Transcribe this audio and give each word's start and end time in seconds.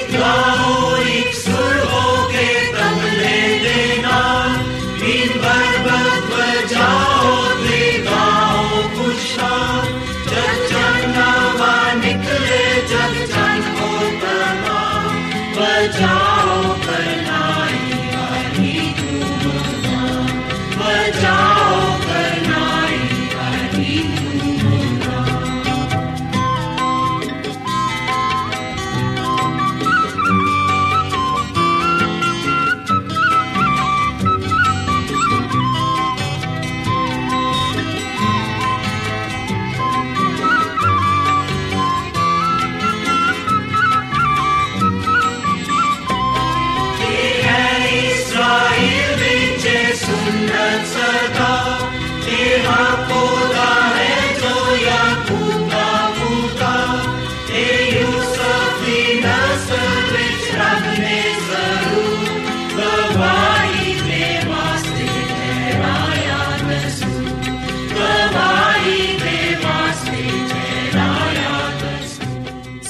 ਆ 0.00 0.67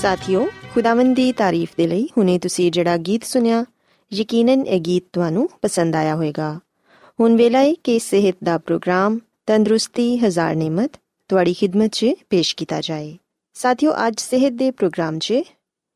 ਸਾਥਿਓ, 0.09 0.47
ਖੁਦਾਵੰਦ 0.75 1.17
ਦੀ 1.17 1.33
ਤਾਰੀਫ 1.33 1.71
ਦੇ 1.77 1.87
ਲਈ 1.87 2.09
ਹੁਣੇ 2.19 2.39
ਤੁਸੀਂ 2.39 2.73
ਜਿਹੜਾ 2.73 2.97
ਗੀਤ 2.97 3.25
ਸੁਨਿਆ 3.25 3.65
ਯਕੀਨਨ 4.13 4.67
ਇਹ 4.67 4.81
ਗੀਤ 4.81 5.05
ਤੁਹਾਨੂੰ 5.13 5.49
ਪਸੰਦ 5.63 5.97
ਆਇਆ 5.97 6.15
ਹੋਵੇਗਾ। 6.15 6.61
ਹੁਣ 7.21 7.37
ਵੇਲਾ 7.37 7.59
ਹੈ 7.59 7.75
ਕਿ 7.75 7.99
ਸਿਹਤ 7.99 8.37
ਦਾ 8.45 8.59
ਪ੍ਰੋਗਰਾਮ 8.59 9.19
ਤੰਦਰੁਸਤੀ, 9.47 10.17
ਹਜ਼ਾਰ 10.17 10.55
ਨਿਮਤ 10.55 10.93
ਤੁਹਾਡੀ 11.29 11.55
ਖidmat 11.55 11.89
'ਚ 11.89 12.07
ਪੇਸ਼ 12.31 12.57
ਕੀਤਾ 12.57 12.81
ਜਾਏ। 12.81 13.19
ਸਾਥਿਓ, 13.55 13.93
ਅੱਜ 14.07 14.21
ਸਿਹਤ 14.21 14.53
ਦੇ 14.53 14.71
ਪ੍ਰੋਗਰਾਮ 14.71 15.19
'ਚ 15.19 15.35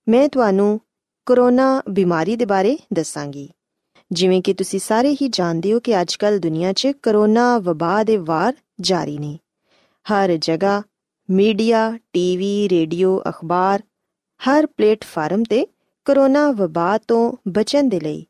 ਮੈਂ 0.09 0.29
ਤੁਹਾਨੂੰ 0.29 0.81
ਕਰੋਨਾ 1.27 1.83
ਬਿਮਾਰੀ 1.91 2.37
ਦੇ 2.37 2.45
ਬਾਰੇ 2.45 2.79
ਦੱਸਾਂਗੀ। 2.93 3.49
ਜਿਵੇਂ 4.13 4.43
ਕਿ 4.43 4.55
ਤੁਸੀਂ 4.55 4.81
ਸਾਰੇ 4.81 5.15
ਹੀ 5.15 5.29
ਜਾਣਦੇ 5.29 5.73
ਹੋ 5.73 5.81
ਕਿ 5.81 6.01
ਅੱਜਕੱਲ 6.01 6.39
ਦੁਨੀਆ 6.39 6.73
'ਚ 6.73 6.87
ਕਰੋਨਾ 7.03 7.59
ਵਬਾ 7.59 8.05
ਦੇ 8.05 8.17
ਵਾਰ 8.17 8.55
ਜਾਰੀ 8.81 9.19
ਨੇ। 9.19 9.39
ਹਰ 10.13 10.37
ਜਗ੍ਹਾ 10.37 10.83
ਮੀਡੀਆ, 11.31 11.99
ਟੀਵੀ, 12.13 12.69
ਰੇਡੀਓ, 12.69 13.23
ਅਖਬਾਰ 13.29 13.83
ਹਰ 14.49 14.67
ਪਲੇਟਫਾਰਮ 14.67 15.43
ਤੇ 15.43 15.67
ਕਰੋਨਾ 16.05 16.51
ਵਬਾ 16.51 16.99
ਤੋਂ 16.99 17.33
ਬਚਣ 17.49 17.89
ਦੇ 17.89 18.01
ਲਈ 18.01 18.27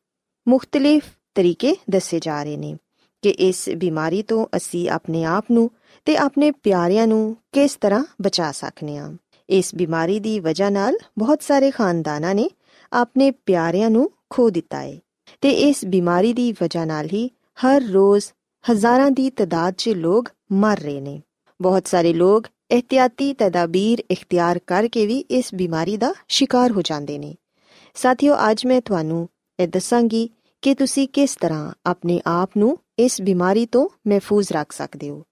ਮੁxtਲਿਫ 0.48 1.02
ਤਰੀਕੇ 1.34 1.76
ਦੱਸੇ 1.90 2.20
ਜਾ 2.20 2.42
ਰਹੇ 2.42 2.56
ਨੇ 2.56 2.76
ਕਿ 3.22 3.30
ਇਸ 3.30 3.68
ਬਿਮਾਰੀ 3.76 4.22
ਤੋਂ 4.22 4.46
ਅਸੀਂ 4.56 4.90
ਆਪਣੇ 4.90 5.24
ਆਪ 5.24 5.44
ਨੂੰ 5.50 5.70
ਤੇ 6.04 6.16
ਆਪਣੇ 6.16 6.50
ਪਿਆਰਿਆਂ 6.50 7.06
ਨੂੰ 7.06 7.36
ਕਿਸ 7.52 7.76
ਤਰ੍ਹਾਂ 7.80 8.04
ਬਚਾ 8.22 8.52
ਸਕਨੇ 8.52 8.98
ਆ 8.98 9.12
ਇਸ 9.48 9.74
ਬਿਮਾਰੀ 9.74 10.20
ਦੀ 10.20 10.40
ਵਜ੍ਹਾ 10.40 10.70
ਨਾਲ 10.70 10.96
ਬਹੁਤ 11.18 11.42
ਸਾਰੇ 11.42 11.70
ਖਾਨਦਾਨਾਂ 11.70 12.34
ਨੇ 12.34 12.50
ਆਪਣੇ 12.92 13.30
ਪਿਆਰਿਆਂ 13.30 13.90
ਨੂੰ 13.90 14.10
ਖੋ 14.30 14.50
ਦਿੱਤਾ 14.50 14.80
ਹੈ 14.80 14.98
ਤੇ 15.40 15.50
ਇਸ 15.50 15.84
ਬਿਮਾਰੀ 15.84 16.32
ਦੀ 16.32 16.52
ਵਜ੍ਹਾ 16.52 16.84
ਨਾਲ 16.84 17.06
ਹੀ 17.06 17.30
ਹਰ 17.66 17.82
ਰੋਜ਼ 17.82 18.24
ਹਜ਼ਾਰਾਂ 18.70 19.10
ਦੀ 19.10 19.30
ਤਦਾਦ 19.30 19.74
'ਚ 19.78 19.88
ਲੋਕ 19.88 20.28
ਮਰ 20.52 20.78
ਰਹੇ 20.78 21.00
ਨੇ। 21.00 21.22
ਬਹੁਤ 21.62 21.86
ਸਾਰੇ 21.86 22.12
ਲੋਕ 22.12 22.46
ਇhtiyati 22.72 23.34
ਤਦਾਬੀਰ 23.38 24.04
ਇਖਤਿਆਰ 24.10 24.60
ਕਰਕੇ 24.66 25.06
ਵੀ 25.06 25.18
ਇਸ 25.30 25.54
ਬਿਮਾਰੀ 25.54 25.96
ਦਾ 25.96 26.14
ਸ਼ਿਕਾਰ 26.28 26.72
ਹੋ 26.72 26.82
ਜਾਂਦੇ 26.82 27.18
ਨੇ 27.18 27.34
ਸਾਥੀਓ 27.94 28.34
ਅੱਜ 28.50 28.66
ਮੈਂ 28.66 28.80
ਤੁਹਾਨੂੰ 28.80 29.28
ਇਹ 29.60 29.68
ਦੱਸਾਂਗੀ 29.68 30.30
ਕਿ 30.62 30.74
ਤੁਸੀਂ 30.74 31.08
ਕਿਸ 31.08 31.36
ਤਰ੍ਹਾਂ 31.40 31.72
ਆਪਣੇ 31.86 32.20
ਆਪ 32.26 32.50
ਨੂੰ 32.56 32.78
ਇਸ 32.98 33.22
ਬਿਮਾਰੀ 33.22 33.66
ਤੋਂ 33.66 33.88
ਮਹਿਫੂਜ਼ 34.08 34.52
ਰੱਖ 34.52 34.72
ਸਕਦੇ 34.72 35.10
ਹੋ 35.10 35.22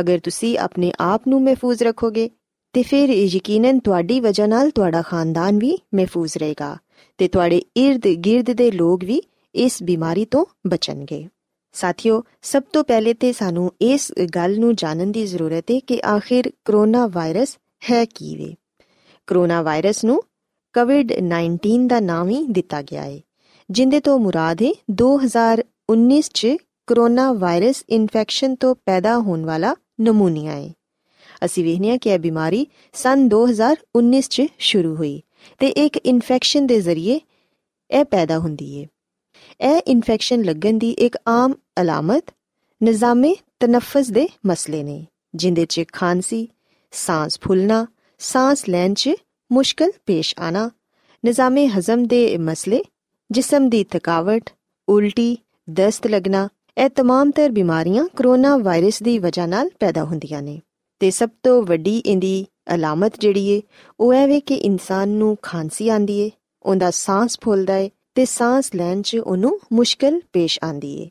ਅਗਰ 0.00 0.18
ਤੁਸੀਂ 0.18 0.58
ਆਪਣੇ 0.58 0.92
ਆਪ 1.00 1.28
ਨੂੰ 1.28 1.42
ਮਹਿਫੂਜ਼ 1.42 1.82
ਰੱਖੋਗੇ 1.82 2.30
ਤੇ 2.72 2.82
ਫਿਰ 2.82 3.10
ਯਕੀਨਨ 3.10 3.78
ਤੁਹਾਡੀ 3.78 4.20
ਵਜ੍ਹਾ 4.20 4.46
ਨਾਲ 4.46 4.70
ਤੁਹਾਡਾ 4.70 5.02
ਖਾਨਦਾਨ 5.02 5.58
ਵੀ 5.58 5.78
ਮਹਿਫੂਜ਼ 5.94 6.38
ਰਹੇਗਾ 6.38 6.76
ਤੇ 7.18 7.28
ਤੁਹਾਡੇ 7.28 7.62
ird-gird 7.78 8.54
ਦੇ 8.54 8.70
ਲੋਕ 8.70 9.04
ਵੀ 9.04 9.22
ਇਸ 9.54 9.82
ਬਿਮਾਰੀ 9.82 10.24
ਤੋਂ 10.24 10.44
ਬਚਣਗੇ 10.66 11.28
ਸਾਥੀਓ, 11.76 12.22
ਸਭ 12.42 12.62
ਤੋਂ 12.72 12.84
ਪਹਿਲੇ 12.84 13.14
ਤੇ 13.14 13.32
ਸਾਨੂੰ 13.32 13.72
ਇਸ 13.80 14.12
ਗੱਲ 14.34 14.58
ਨੂੰ 14.58 14.74
ਜਾਣਨ 14.74 15.12
ਦੀ 15.12 15.26
ਜ਼ਰੂਰਤ 15.26 15.64
ਹੈ 15.70 15.78
ਕਿ 15.78 16.00
ਆਖਿਰ 16.06 16.50
ਕਰੋਨਾ 16.64 17.06
ਵਾਇਰਸ 17.06 17.58
ਹੈ 17.90 18.04
ਕੀ 18.04 18.36
ਵੇ। 18.36 18.54
ਕਰੋਨਾ 19.26 19.62
ਵਾਇਰਸ 19.62 20.04
ਨੂੰ 20.04 20.22
ਕੋਵਿਡ-19 20.74 21.86
ਦਾ 21.86 22.00
ਨਾਮ 22.00 22.28
ਹੀ 22.28 22.46
ਦਿੱਤਾ 22.46 22.82
ਗਿਆ 22.82 23.02
ਹੈ, 23.02 23.20
ਜਿੰਦੇ 23.70 24.00
ਤੋਂ 24.00 24.18
ਮੁਰਾਦ 24.18 24.62
ਹੈ 24.62 24.72
2019 24.90 26.30
ਚ 26.34 26.46
ਕਰੋਨਾ 26.86 27.32
ਵਾਇਰਸ 27.32 27.84
ਇਨਫੈਕਸ਼ਨ 27.88 28.54
ਤੋਂ 28.54 28.74
ਪੈਦਾ 28.86 29.18
ਹੋਣ 29.18 29.44
ਵਾਲਾ 29.44 29.76
ਨਮੂਨੀਆ 30.00 30.52
ਹੈ। 30.52 30.72
ਅਸੀਂ 31.44 31.64
ਵੇਖਿਆ 31.64 31.96
ਕਿ 31.96 32.10
ਇਹ 32.10 32.18
ਬਿਮਾਰੀ 32.18 32.66
ਸਨ 32.92 33.28
2019 33.28 34.28
ਚ 34.28 34.42
ਸ਼ੁਰੂ 34.58 34.96
ਹੋਈ 34.96 35.22
ਤੇ 35.58 35.68
ਇੱਕ 35.68 35.96
ਇਨਫੈਕਸ਼ਨ 35.96 36.66
ਦੇ 36.66 36.80
ਜ਼ਰੀਏ 36.80 37.20
ਇਹ 37.90 38.04
ਪੈਦਾ 38.04 38.38
ਹੁੰਦੀ 38.38 38.82
ਹੈ। 38.82 38.88
ਇਹ 39.61 39.81
ਇਨਫੈਕਸ਼ਨ 39.87 40.43
ਲੱਗਣ 40.43 40.77
ਦੀ 40.77 40.91
ਇੱਕ 40.91 41.17
ਆਮ 41.27 41.53
ਅਲਾਮਤ 41.81 42.31
ਨਿਜ਼ਾਮੇ 42.83 43.35
ਤਨਫਸ 43.59 44.11
ਦੇ 44.11 44.27
ਮਸਲੇ 44.45 44.83
ਨੇ 44.83 45.05
ਜਿੰਦੇ 45.35 45.65
'ਚ 45.65 45.83
ਖਾਂਸੀ 45.93 46.47
ਸਾਹ 46.91 47.27
ਫੁੱਲਣਾ 47.41 47.85
ਸਾਹ 48.19 48.55
ਲੈਣ 48.69 48.93
'ਚ 48.93 49.09
ਮੁਸ਼ਕਲ 49.51 49.91
ਪੇਸ਼ 50.05 50.33
ਆਣਾ 50.39 50.69
ਨਿਜ਼ਾਮੇ 51.25 51.67
ਹਜ਼ਮ 51.67 52.05
ਦੇ 52.05 52.37
ਮਸਲੇ 52.37 52.83
ਜਿਸਮ 53.31 53.69
ਦੀ 53.69 53.83
ਥਕਾਵਟ 53.83 54.49
ਉਲਟੀ 54.87 55.37
ਦਸਤ 55.69 56.07
ਲੱਗਣਾ 56.07 56.49
ਇਹ 56.77 56.89
तमाम 57.01 57.31
ਤਰ 57.35 57.51
ਬਿਮਾਰੀਆਂ 57.51 58.05
ਕਰੋਨਾ 58.15 58.57
ਵਾਇਰਸ 58.57 59.03
ਦੀ 59.03 59.19
ਵਜ੍ਹਾ 59.19 59.45
ਨਾਲ 59.45 59.69
ਪੈਦਾ 59.79 60.03
ਹੁੰਦੀਆਂ 60.03 60.41
ਨੇ 60.41 60.59
ਤੇ 60.99 61.11
ਸਭ 61.11 61.29
ਤੋਂ 61.43 61.63
ਵੱਡੀ 61.63 61.97
ਇੰਦੀ 61.97 62.45
ਅਲਾਮਤ 62.73 63.19
ਜਿਹੜੀ 63.19 63.47
ਏ 63.49 63.61
ਉਹ 63.99 64.13
ਹੈ 64.13 64.27
ਵੇ 64.27 64.39
ਕਿ 64.39 64.55
ਇਨਸਾਨ 64.55 65.09
ਨੂੰ 65.09 65.37
ਖਾਂਸੀ 65.41 65.89
ਆਂਦੀ 65.89 66.19
ਏ 66.19 66.31
ਉਹਦਾ 66.65 66.91
ਸਾਹ 66.91 67.27
ਫੁੱਲਦਾ 67.41 67.77
ਏ 67.77 67.89
ਤੇ 68.16 68.24
ਸਾਹ 68.24 68.62
ਲੈਣ 68.74 69.02
'ਚ 69.02 69.16
ਉਹਨੂੰ 69.16 69.60
ਮੁਸ਼ਕਲ 69.72 70.20
ਪੇਸ਼ 70.32 70.60
ਆਂਦੀ 70.64 71.02
ਏ। 71.02 71.10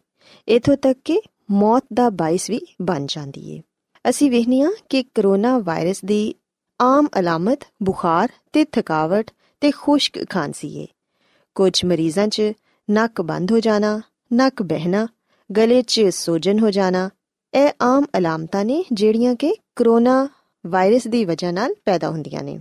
ਇਥੋਂ 0.56 0.78
ਤੱਕ 0.78 1.00
ਕਿ 1.06 1.22
ਮੌਤ 1.52 1.84
ਦਾ 1.94 2.10
ਬਾਇਸ 2.10 2.50
ਵੀ 2.50 2.62
ਬਣ 2.82 3.06
ਜਾਂਦੀ 3.08 3.56
ਏ। 3.56 3.62
ਅਸੀਂ 4.10 4.32
ਵੇਖਨੀਆ 4.32 4.70
ਕਿ 4.90 5.04
ਕਰੋਨਾ 5.04 5.58
ਵਾਇਰਸ 5.60 6.06
ਦੀ 6.06 6.36
ਆਮ 6.82 7.08
ਅਲਾਮਤ, 7.20 7.60
ਬੁਖਾਰ 7.84 8.30
ਤੇ 8.54 8.64
ਥਕਾਵਟ 8.64 9.32
ਤੇ 9.62 9.72
ਖੁਸ਼ਕ 9.72 10.30
ਖਾਂਸੀ 10.30 10.78
ਏ। 10.78 10.88
ਕੁਝ 11.56 11.86
ਮਰੀਜ਼ਾਂ 11.86 12.28
'ਚ 12.28 12.42
ਨੱਕ 12.92 13.22
ਬੰਦ 13.22 13.52
ਹੋ 13.52 13.60
ਜਾਣਾ, 13.60 14.02
ਨੱਕ 14.34 14.64
ਬਹਿਣਾ, 14.64 15.08
ਗਲੇ 15.58 15.82
'ਚ 15.82 16.02
ਸੋਜਨ 16.02 16.60
ਹੋ 16.60 16.72
ਜਾਣਾ, 16.72 17.10
ਇਹ 17.54 17.72
ਆਮ 17.82 18.06
ਅਲਾਮਤਾਂ 18.18 18.66
ਨੇ 18.66 18.86
ਜਿਹੜੀਆਂ 18.92 19.36
ਕਿ 19.36 19.56
ਕਰੋਨਾ 19.76 20.30
ਵਾਇਰਸ 20.68 21.08
ਦੀ 21.08 21.26
ਵਜ੍ਹਾ 21.26 21.52
ਨਾਲ 21.52 21.76
ਪੈਦਾ 21.86 22.10
ਹੁੰਦੀਆਂ 22.10 22.44
ਨੇ। 22.44 22.60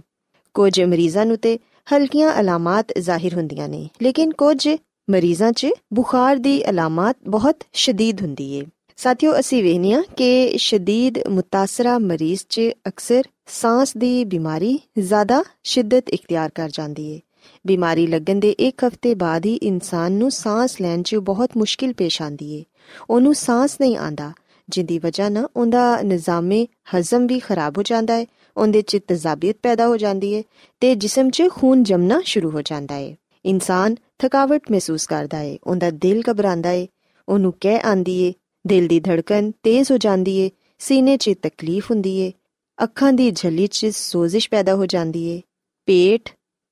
ਕੁਝ 0.55 0.82
ਮਰੀਜ਼ਾਂ 0.82 1.26
ਨੂੰ 1.26 1.37
ਤੇ 1.37 1.58
ਹਲਕੀਆਂ 1.92 2.40
ਅਲਾਮਤ 2.40 2.98
ਜ਼ਾਹਿਰ 2.98 3.34
ਹੁੰਦੀਆਂ 3.34 3.69
ਨੇ। 3.69 3.88
ਲੇਕਿਨ 4.02 4.32
ਕੁਝ 4.32 4.69
ਮਰੀਜ਼ਾਂ 5.10 5.52
'ਚ 5.52 5.66
ਬੁਖਾਰ 5.94 6.36
ਦੀ 6.36 6.70
ਅਲਾਮਤ 6.70 7.16
ਬਹੁਤ 7.28 7.56
ਸ਼ਦੀਦ 7.72 8.22
ਹੁੰਦੀ 8.22 8.52
ਏ। 8.52 8.62
ਸਾਥੀਓ, 8.96 9.40
ਅਸੀਂ 9.40 9.62
ਵੇਖਨੀਆ 9.62 10.02
ਕਿ 10.16 10.54
ਸ਼ਦੀਦ 10.56 11.28
ਮੁਤਾਸਰਾ 11.28 11.98
ਮਰੀਜ਼ 11.98 12.40
'ਚ 12.48 12.60
ਅਕਸਰ 12.88 13.22
ਸਾਹ 13.46 13.84
ਦੀ 13.98 14.25
ਬਿਮਾਰੀ 14.25 14.78
ਜ਼ਿਆਦਾ 14.98 15.44
ਸ਼ਿੱਦਤ 15.64 16.08
ਇਖਤਿਆਰ 16.08 16.50
ਕਰ 16.54 16.70
ਜਾਂਦੀ 16.72 17.10
ਏ। 17.10 17.20
ਬਿਮਾਰੀ 17.66 18.06
ਲੱਗਣ 18.06 18.34
ਦੇ 18.34 18.50
ਇੱਕ 18.50 18.84
ਹਫ਼ਤੇ 18.84 19.14
ਬਾਅਦ 19.14 19.46
ਹੀ 19.46 19.54
ਇਨਸਾਨ 19.54 20.12
ਨੂੰ 20.12 20.30
ਸਾਹ 20.30 20.69
ਲੈਣ 20.80 21.02
'ਚ 21.02 21.16
ਬਹੁਤ 21.16 21.50
ਮੁਸ਼ਕਿਲ 21.56 21.92
ਪੇਸ਼ 21.92 22.22
ਆਂਦੀ 22.22 22.54
ਏ। 22.54 22.64
ਉਹਨੂੰ 23.10 23.34
ਸਾਹ 23.34 23.66
ਨਹੀਂ 23.80 23.96
ਆਂਦਾ 23.96 24.32
ਜਿੰਦੀ 24.69 24.99
ਵਜ੍ਹਾ 24.99 25.28
ਨਾਲ 25.28 25.49
ਉਹਦਾ 25.56 26.02
ਨਿਜ਼ਾਮੇ 26.02 26.66
ਹਜ਼ਮ 26.96 27.26
ਵੀ 27.26 27.38
ਖਰਾਬ 27.38 27.78
ਹੋ 27.78 27.82
ਜਾਂਦਾ 27.82 28.14
ਹੈ, 28.14 28.26
ਉਹਦੇ 28.56 28.82
'ਚ 28.82 28.99
ਤਜ਼ਾਬੀਅਤ 29.08 29.56
ਪੈਦਾ 29.62 29.87
ਹੋ 29.87 29.96
ਜਾਂਦੀ 29.96 30.34
ਹੈ 30.34 30.43
ਤੇ 30.81 30.94
ਜਿਸਮ 30.94 31.31
'ਚ 31.31 31.43
ਖੂਨ 31.50 31.82
ਜਮਨਾ 31.82 32.20
ਸ਼ੁਰੂ 32.25 32.50
ਹੋ 32.50 32.62
ਜਾਂਦਾ 32.62 32.94
ਹੈ। 32.94 33.16
ਇਨਸਾਨ 33.44 33.96
ਥਕਾਵਟ 34.19 34.70
ਮਹਿਸੂਸ 34.70 35.06
ਕਰਦਾ 35.06 35.38
ਹੈ, 35.38 35.56
ਉਹਦਾ 35.64 35.90
ਦਿਲ 35.90 36.22
ਘਬਰਾਉਂਦਾ 36.31 36.69
ਹੈ, 36.69 36.87
ਉਹਨੂੰ 37.28 37.52
ਕਹਿ 37.61 37.81
ਆਂਦੀ 37.81 38.20
ਏ 38.22 38.32
ਦਿਲ 38.66 38.88
ਦੀ 38.88 39.00
ਧੜਕਨ 39.00 39.50
ਤੇਜ਼ 39.62 39.93
ਹੋ 39.93 39.96
ਜਾਂਦੀ 39.96 40.37
ਏ 40.38 40.50
ਸੀਨੇ 40.78 41.16
'ਚ 41.16 41.34
ਤਕਲੀਫ 41.43 41.90
ਹੁੰਦੀ 41.90 42.16
ਏ 42.19 42.32
ਅੱਖਾਂ 42.78 43.12
ਦੀ 43.12 43.31
ਝੱਲੀ 43.31 43.66
'ਚ 43.66 43.87
ਸੋਜ਼ਿਸ਼ 43.87 44.50
ਪੈਦਾ 44.50 44.75
ਹੋ 44.75 44.87
ਜਾਂਦੀ 44.87 45.25
ਏ 45.25 45.40
ਪੇਟ 45.87 46.28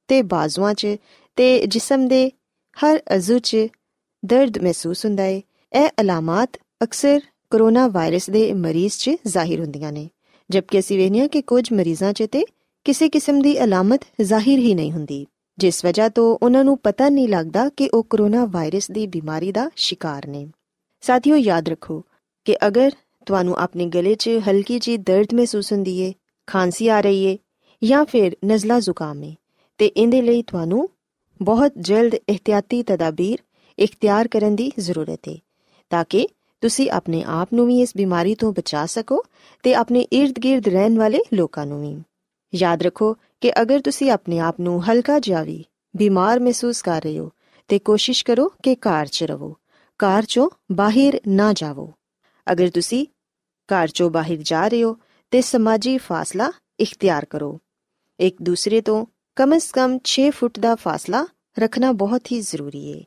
ਤੇ 0.08 0.22
ਬਾਜ਼ੂਆਂ 0.22 0.74
'ਚ 0.74 0.86
ਤੇ 1.36 1.66
ਜਿਸਮ 1.66 2.08
ਦੇ 2.08 2.30
ਹਰ 2.76 3.00
ਅਜ਼ੂ 3.16 3.38
'ਚ 3.38 3.56
ਦਰਦ 4.24 4.58
ਮਹਿਸੂਸ 4.58 5.04
ਹੁੰਦਾ 5.04 5.24
ਏ 5.24 5.42
ਇਹ 5.72 5.88
ਅਲਾਮਤ 6.00 6.58
ਅਕਸਰ 6.82 7.20
ਕਰੋਨਾ 7.52 7.86
ਵਾਇਰਸ 7.88 8.30
ਦੇ 8.30 8.52
ਮਰੀਜ਼ 8.52 8.96
'ਚ 8.98 9.10
ਜ਼ਾਹਿਰ 9.26 9.60
ਹੁੰਦੀਆਂ 9.60 9.92
ਨੇ, 9.92 10.08
ਜਦਕਿ 10.50 10.78
ਅਸੀਂ 10.78 10.96
ਵੇਖਿਆ 10.98 11.26
ਕਿ 11.26 11.42
ਕੁਝ 11.42 11.72
ਮਰੀਜ਼ਾਂ 11.72 12.12
'ਚ 12.12 12.26
ਤੇ 12.32 12.44
ਕਿਸੇ 12.84 13.08
ਕਿਸਮ 13.08 13.40
ਦੀ 13.42 13.64
ਅਲਾਮਤ 13.64 14.00
ਜ਼ਾਹਿਰ 14.20 14.58
ਹੀ 14.58 14.74
ਨਹੀਂ 14.74 14.92
ਹੁੰਦੀ, 14.92 15.26
ਜਿਸ 15.58 15.84
ਵਜ੍ਹਾ 15.84 16.08
ਤੋਂ 16.08 16.38
ਉਹਨਾਂ 16.42 16.64
ਨੂੰ 16.64 16.78
ਪਤਾ 16.78 17.08
ਨਹੀਂ 17.08 17.28
ਲੱਗਦਾ 17.28 17.68
ਕਿ 17.68 17.88
ਉਹ 17.88 18.04
ਕਰੋਨਾ 18.10 18.44
ਵਾਇਰਸ 18.44 18.90
ਦੀ 18.90 19.06
ਬਿਮਾਰੀ 19.06 19.52
ਦਾ 19.52 19.68
ਸ਼ਿਕਾਰ 19.76 20.26
ਨੇ। 20.26 20.46
ਸਾਥੀਓ, 21.00 21.36
ਯਾਦ 21.36 21.68
ਰੱਖੋ 21.68 22.02
ਕਿ 22.44 22.56
ਅਗਰ 22.66 22.92
ਤੁਹਾਨੂੰ 23.26 23.56
ਆਪਣੇ 23.56 23.86
ਗਲੇ 23.86 24.14
'ਚ 24.14 24.30
ਹਲਕੀ 24.48 24.78
ਜੀ 24.78 24.96
ਦਰਦ 24.96 25.34
ਮਹਿਸੂਸ 25.34 25.72
ਹੁੰਦੀ 25.72 25.98
ਏ, 25.98 26.12
ਖਾਂਸੀ 26.46 26.88
ਆ 26.88 27.00
ਰਹੀ 27.00 27.24
ਏ, 27.24 27.38
ਜਾਂ 27.82 28.04
ਫਿਰ 28.04 28.36
ਨਜ਼ਲਾ 28.44 28.80
ਜ਼ੁਕਾਮ 28.80 29.24
ਏ, 29.24 29.34
ਤੇ 29.78 29.86
ਇਹਦੇ 29.86 30.22
ਲਈ 30.22 30.42
ਤੁਹਾਨੂੰ 30.42 30.88
ਬਹੁਤ 31.40 31.72
ਜਲਦ 31.78 32.14
ਇhtiyati 32.28 32.82
ਤਦਾਬੀਰ 32.86 33.38
ਇਖਤਿਆਰ 33.78 34.28
ਕਰਨ 34.28 34.56
ਦੀ 34.56 34.72
ਜ਼ਰੂਰਤ 34.78 35.28
ਹੈ 35.28 35.38
ਤਾਂ 35.90 36.04
ਕਿ 36.08 36.28
ਤੁਸੀਂ 36.62 36.90
ਆਪਣੇ 36.90 37.22
ਆਪ 37.22 37.48
ਨੂੰ 37.54 37.66
ਵੀ 37.66 37.80
ਇਸ 37.80 37.92
ਬਿਮਾਰੀ 37.96 38.34
ਤੋਂ 38.34 38.52
ਬਚਾ 38.52 38.86
ਸਕੋ 38.86 39.24
ਤੇ 39.62 39.74
ਆਪਣੇ 39.74 40.06
ird-gird 40.18 40.62
ਰਹਿਣ 40.68 40.98
ਵਾਲੇ 40.98 41.18
ਲੋਕਾਂ 41.34 41.66
ਨੂੰ 41.66 41.80
ਵੀ। 41.80 42.02
ਯਾਦ 42.54 42.82
ਰੱਖੋ 42.82 43.16
ਕਿ 43.40 43.62
ਅਗਰ 43.62 43.80
ਤੁਸੀਂ 43.80 44.10
ਆਪਣੇ 44.10 44.38
ਆਪ 44.38 44.60
ਨੂੰ 44.60 44.90
ਹਲਕਾ 44.90 45.18
ਜਿਹਾ 45.18 45.42
ਵੀ 45.42 45.64
ਬਿਮਾਰ 45.96 46.40
ਮਹਿਸੂਸ 46.40 46.82
ਕਰ 46.82 47.02
ਰਹੇ 47.02 47.18
ਹੋ, 47.18 47.30
ਤੇ 47.68 47.78
ਕੋਸ਼ਿਸ਼ 47.78 48.24
ਕਰੋ 48.24 48.52
ਕਿ 48.62 48.74
ਘਰ 48.74 49.06
'ਚ 49.06 49.24
ਰਹੋ। 49.24 49.56
ਘਰ 50.00 50.22
'ਚੋਂ 50.22 50.50
ਬਾਹਰ 50.72 51.20
ਨਾ 51.28 51.52
ਜਾਵੋ। 51.52 51.92
ਅਗਰ 52.52 52.70
ਤੁਸੀਂ 52.70 53.06
ਘਰ 53.68 53.88
'ਚੋਂ 53.88 54.10
ਬਾਹਰ 54.10 54.36
ਜਾ 54.36 54.68
ਰਹੇ 54.68 54.82
ਹੋ, 54.82 54.96
ਤੇ 55.30 55.40
ਸਮਾਜੀ 55.40 55.98
ਫਾਸਲਾ 55.98 56.52
ਇਖਤਿਆਰ 56.80 57.24
ਕਰੋ। 57.24 57.60
ਇੱਕ 58.20 58.42
ਦੂਸਰੇ 58.42 58.80
ਤੋਂ 58.80 59.06
ਕਮ 59.36 59.58
ਸੇ 59.58 59.70
ਕਮ 59.72 59.98
6 60.04 60.30
ਫੁੱਟ 60.30 60.58
ਦਾ 60.58 60.74
ਫਾਸਲਾ 60.74 61.26
ਰੱਖਣਾ 61.58 61.92
ਬਹੁਤ 61.92 62.32
ਹੀ 62.32 62.40
ਜ਼ਰੂਰੀ 62.40 62.92
ਹੈ 62.92 63.04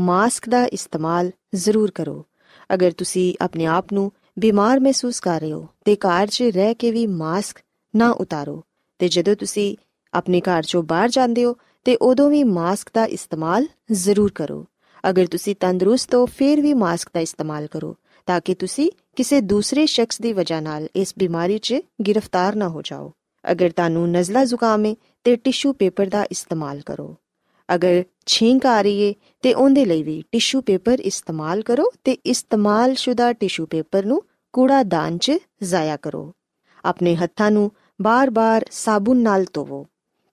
ਮਾਸਕ 0.00 0.48
ਦਾ 0.48 0.64
ਇਸਤੇਮਾਲ 0.64 1.30
ਜ਼ਰੂਰ 1.54 1.90
ਕਰੋ। 1.90 2.26
ਅਗਰ 2.74 2.90
ਤੁਸੀਂ 2.90 3.34
ਆਪਣੇ 3.40 3.66
ਆਪ 3.66 3.92
ਨੂੰ 3.92 4.12
ਬਿਮਾਰ 4.38 4.80
ਮਹਿਸੂਸ 4.80 5.20
ਕਰ 5.20 5.40
ਰਹੇ 5.40 5.52
ਹੋ, 5.52 5.68
ਤੇ 5.84 5.96
ਘਰ 5.96 6.26
'ਚ 6.26 6.42
ਰਹਿ 6.42 6.74
ਕੇ 6.74 6.90
ਵੀ 6.90 7.06
ਮਾਸਕ 7.06 7.56
ਨਾ 7.96 8.10
ਉਤਾਰੋ। 8.10 8.64
ਤੇ 8.98 9.08
ਜਦੋਂ 9.08 9.36
ਤੁਸੀਂ 9.36 9.76
ਆਪਣੇ 10.14 10.40
ਘਰ 10.40 10.62
'ਚੋਂ 10.62 10.82
ਬਾਹਰ 10.82 11.08
ਜਾਂਦੇ 11.08 11.44
ਹੋ, 11.44 11.56
ਤੇ 11.84 11.96
ਉਦੋਂ 11.96 12.30
ਵੀ 12.30 12.44
ਮਾਸਕ 12.44 12.90
ਦਾ 12.94 13.04
ਇਸਤੇਮਾਲ 13.04 13.66
ਜ਼ਰੂਰ 13.92 14.32
ਕਰੋ। 14.34 14.66
ਅਗਰ 15.10 15.26
ਤੁਸੀਂ 15.26 15.56
ਤੰਦਰੁਸਤ 15.60 16.14
ਹੋ, 16.14 16.26
ਫਿਰ 16.26 16.60
ਵੀ 16.60 16.74
ਮਾਸਕ 16.74 17.08
ਦਾ 17.14 17.20
ਇਸਤੇਮਾਲ 17.20 17.66
ਕਰੋ, 17.66 17.96
ਤਾਂ 18.26 18.40
ਕਿ 18.44 18.54
ਤੁਸੀਂ 18.54 18.90
ਕਿਸੇ 19.16 19.40
ਦੂਸਰੇ 19.40 19.86
ਸ਼ਖਸ 19.86 20.20
ਦੀ 20.20 20.32
ਵਜ੍ਹਾ 20.32 20.60
ਨਾਲ 20.60 20.88
ਇਸ 20.96 21.14
ਬਿਮਾਰੀ 21.18 21.58
'ਚ 21.58 21.74
ਗ੍ਰਿਫਤਾਰ 22.08 22.56
ਨਾ 22.56 22.68
ਹੋ 22.68 22.82
ਜਾਓ। 22.82 23.12
ਅਗਰ 23.52 23.70
ਤੁਹਾਨੂੰ 23.70 24.10
ਨਜ਼ਲਾ 24.10 24.44
ਜ਼ੁਕਾਮ 24.44 24.84
ਹੈ 24.84 24.94
ਤੇ 25.24 25.36
ਟਿਸ਼ੂ 25.36 25.72
ਪੇਪਰ 25.72 26.06
ਦਾ 26.06 26.24
ਇਸਤੇਮਾਲ 26.24 26.80
ਕਰੋ। 26.80 27.16
ਅਗਰ 27.74 28.04
ਛਿੰਕ 28.26 28.66
ਆ 28.66 28.82
ਰਹੀ 28.82 28.98
ਏ, 28.98 29.14
ਤੇ 29.42 29.54
ਉਹਦੇ 29.54 29.84
ਲਈ 29.84 30.02
ਵੀ 30.02 30.22
ਟਿਸ਼ੂ 30.32 30.60
ਪੇਪਰ 30.60 31.00
ਇਸਤੇਮਾਲ 31.00 31.62
ਕਰੋ 31.62 31.92
ਤੇ 32.04 32.12
ਇਸਤੇਮਾਲ 32.12 32.94
ਸ਼ੁਦਾ 32.94 33.32
ਟਿਸ਼ੂ 33.32 33.66
ਪੇਪਰ 33.66 34.04
ਨੂੰ 34.04 34.22
ਕੂੜਾਦਾਨ 34.52 35.18
'ਚ 35.18 35.32
ਜ਼ਾਇਆ 35.62 35.96
ਕਰੋ। 35.96 36.32
ਆਪਣੇ 36.84 37.16
ਹੱਥਾਂ 37.16 37.50
ਨੂੰ 37.50 37.70
ਬਾਰ-ਬਾਰ 38.02 38.66
ਸਾਬੁਨ 38.70 39.16
ਨਾਲ 39.16 39.46
ਧੋਵੋ 39.52 39.86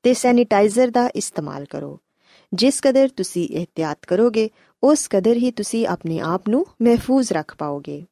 ਤੇ 0.04 0.14
ਸੈਨੀਟਾਈਜ਼ਰ 0.14 0.90
ਦਾ 0.90 1.10
ਇਸਤੇਮਾਲ 1.16 1.66
ਕਰੋ। 1.66 2.00
ਜਿਸ 2.54 2.80
ਕਦਰ 2.82 3.08
ਤੁਸੀਂ 3.08 3.48
ਇhtiyat 3.48 4.00
ਕਰੋਗੇ, 4.08 4.50
ਉਸ 4.84 5.08
ਕਦਰ 5.10 5.34
ਹੀ 5.34 5.52
ਤੁਸੀਂ 5.52 5.88
ਆਪਣੇ 5.88 6.20
ਆਪ 6.20 6.50
ਨੂੰ 6.50 6.66
ਮਹਿਫੂਜ਼ 6.82 7.34
ਰੱਖ 7.34 7.56
ਪਾਓਗੇ। 7.58 8.06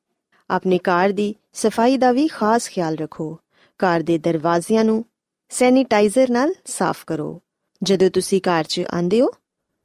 ਆਪਣੇ 0.50 0.78
ਘਰ 0.78 1.10
ਦੀ 1.10 1.36
ਸਫ਼ਾਈ 1.54 1.98
ਦਾ 1.98 2.12
ਵੀ 2.12 2.28
ਖਾਸ 2.28 2.70
ਖਿਆਲ 2.70 2.96
ਰੱਖੋ। 2.96 3.40
ਘਰ 3.80 4.02
ਦੇ 4.02 4.18
ਦਰਵਾਜ਼ਿਆਂ 4.18 4.86
ਨੂੰ 4.86 5.06
ਸੈਨੀਟਾਈਜ਼ਰ 5.50 6.30
ਨਾਲ 6.30 6.54
ਸਾਫ਼ 6.66 7.04
ਕਰੋ। 7.08 7.42
ਜਦੋਂ 7.84 8.10
ਤੁਸੀਂ 8.10 8.42
ਘਰ 8.42 8.64
'ਚ 8.64 8.82
ਆਂਦੇ 8.94 9.22
ਹੋ, 9.22 9.30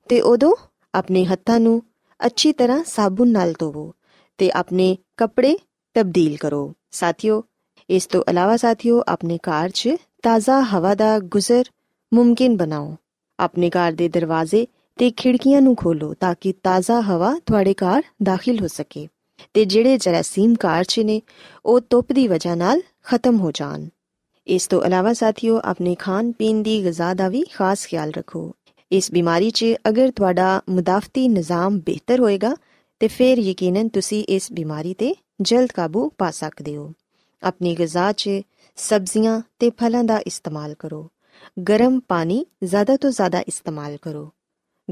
ਤੇ 0.09 0.21
ਉਦੋਂ 0.21 0.55
ਆਪਣੇ 0.95 1.25
ਹੱਥਾਂ 1.25 1.61
ਨੂੰ 1.61 1.83
ਅੱਛੀ 2.27 2.53
ਤਰ੍ਹਾਂ 2.53 2.85
ਸਾਬੁਨ 2.85 3.29
ਨਾਲ 3.29 3.55
ਧੋਵੋ 3.59 3.95
ਤੇ 4.39 4.51
ਆਪਣੇ 4.51 4.97
ਕੱਪੜੇ 5.17 5.57
ਤਬਦੀਲ 5.95 6.37
ਕਰੋ। 6.37 6.75
ਸਾਥੀਓ, 6.91 7.45
ਇਸ 7.91 8.07
ਤੋਂ 8.07 8.23
ਇਲਾਵਾ 8.29 8.57
ਸਾਥੀਓ, 8.57 9.03
ਆਪਣੇ 9.09 9.39
ਘਰ 9.39 9.71
'ਚ 9.71 9.89
ਤਾਜ਼ਾ 10.23 10.61
ਹਵਾ 10.61 10.95
ਦਾ 10.95 11.19
ਗੁਜ਼ਰ 11.19 11.65
ਮੁਮਕਿਨ 12.15 12.57
ਬਣਾਓ। 12.57 12.97
ਆਪਣੇ 13.39 13.71
ਘਰ 13.71 13.93
ਦੇ 13.93 14.09
ਦਰਵਾਜ਼ੇ 14.09 14.67
ਤੇ 14.99 15.11
ਖਿੜਕੀਆਂ 15.11 15.63
ਨੂੰ 15.63 15.77
ਖੋਲੋ 15.77 16.15
ਤਾਂ 16.15 16.35
ਕਿ 16.41 16.53
ਤਾਜ਼ਾ 16.53 17.01
ਹਵਾ 17.01 17.35
ਤੁਹਾਡੇ 17.47 17.75
ਘਰ 17.75 18.03
ਦਾਖਲ 18.23 18.59
ਹੋ 18.61 18.67
ਸਕੇ 18.67 19.09
ਤੇ 19.55 19.65
ਜਿਹੜੇ 19.65 19.97
ਜਰਾਸੀਮ 19.97 20.55
ਘਰ 20.55 20.85
'ਚ 20.85 21.01
ਨੇ, 21.01 21.23
ਉਹ 21.67 21.81
ਧੁੱਪ 21.91 22.13
ਦੀ 22.13 22.29
ਵਜ੍ਹਾ 22.29 22.55
ਨਾਲ 22.55 22.83
ਖਤਮ 23.05 23.41
ਹੋ 23.41 23.51
ਜਾਣ। 23.51 23.89
ਇਸ 24.51 24.67
ਤੋਂ 24.67 24.83
ਇਲਾਵਾ 24.83 25.13
ਸਾਥੀਓ, 25.13 25.61
ਆਪਣੇ 25.65 25.95
ਖਾਣ 25.95 26.33
ਪੀਣ 26.33 26.63
ਦੀ 26.63 26.85
ਗਿਜ਼ਾ 26.85 27.15
ਦਾ 27.15 27.29
ਵੀ 27.29 27.43
ਖਾਸ 27.43 27.87
ਖਿਆਲ 27.87 28.11
ਰੱਖੋ। 28.11 28.55
ਇਸ 28.93 29.13
ਬਿਮਾਰੀ 29.13 29.51
'ਚ 29.51 29.65
ਅਗਰ 29.89 30.11
ਤੁਹਾਡਾ 30.11 30.63
ਮੁਦਾਫਤੀ 30.69 31.29
ਨਿਜ਼ਾਮ 31.29 31.81
ਬਿਹਤਰ 31.81 32.21
ਹੋਏਗਾ, 32.21 32.57
ਤੇ 33.01 33.09
ਫਿਰ 33.09 33.39
ਯਕੀਨਨ 33.39 33.89
ਤੁਸੀਂ 33.89 34.25
ਇਸ 34.25 34.53
ਬਿਮਾਰੀ 34.53 34.95
ਤੇ 34.95 35.15
ਜਲਦ 35.43 35.73
ਕਾਬੂ 35.73 36.11
ਪਾ 36.19 36.31
ਸਕਦੇ 36.31 36.77
ਹੋ। 36.77 36.93
ਆਪਣੀ 37.43 37.77
ਗਿਜ਼ਾ 37.79 38.13
'ਚ 38.13 38.31
ਸਬਜ਼ੀਆਂ 38.77 39.43
ਤੇ 39.59 39.71
ਫਲਾਂ 39.71 40.05
ਦਾ 40.05 40.19
ਇਸਤੇਮਾਲ 40.19 40.75
ਕਰੋ। 40.79 41.11
ਗਰਮ 41.69 42.01
ਪਾਣੀ 42.09 42.47
ਜ਼ਿਆਦਾ 42.65 42.97
ਤੋਂ 42.97 43.11
ਜ਼ਿਆਦਾ 43.11 43.41
ਇਸਤੇਮਾਲ 43.41 43.97
ਕਰੋ। 44.03 44.33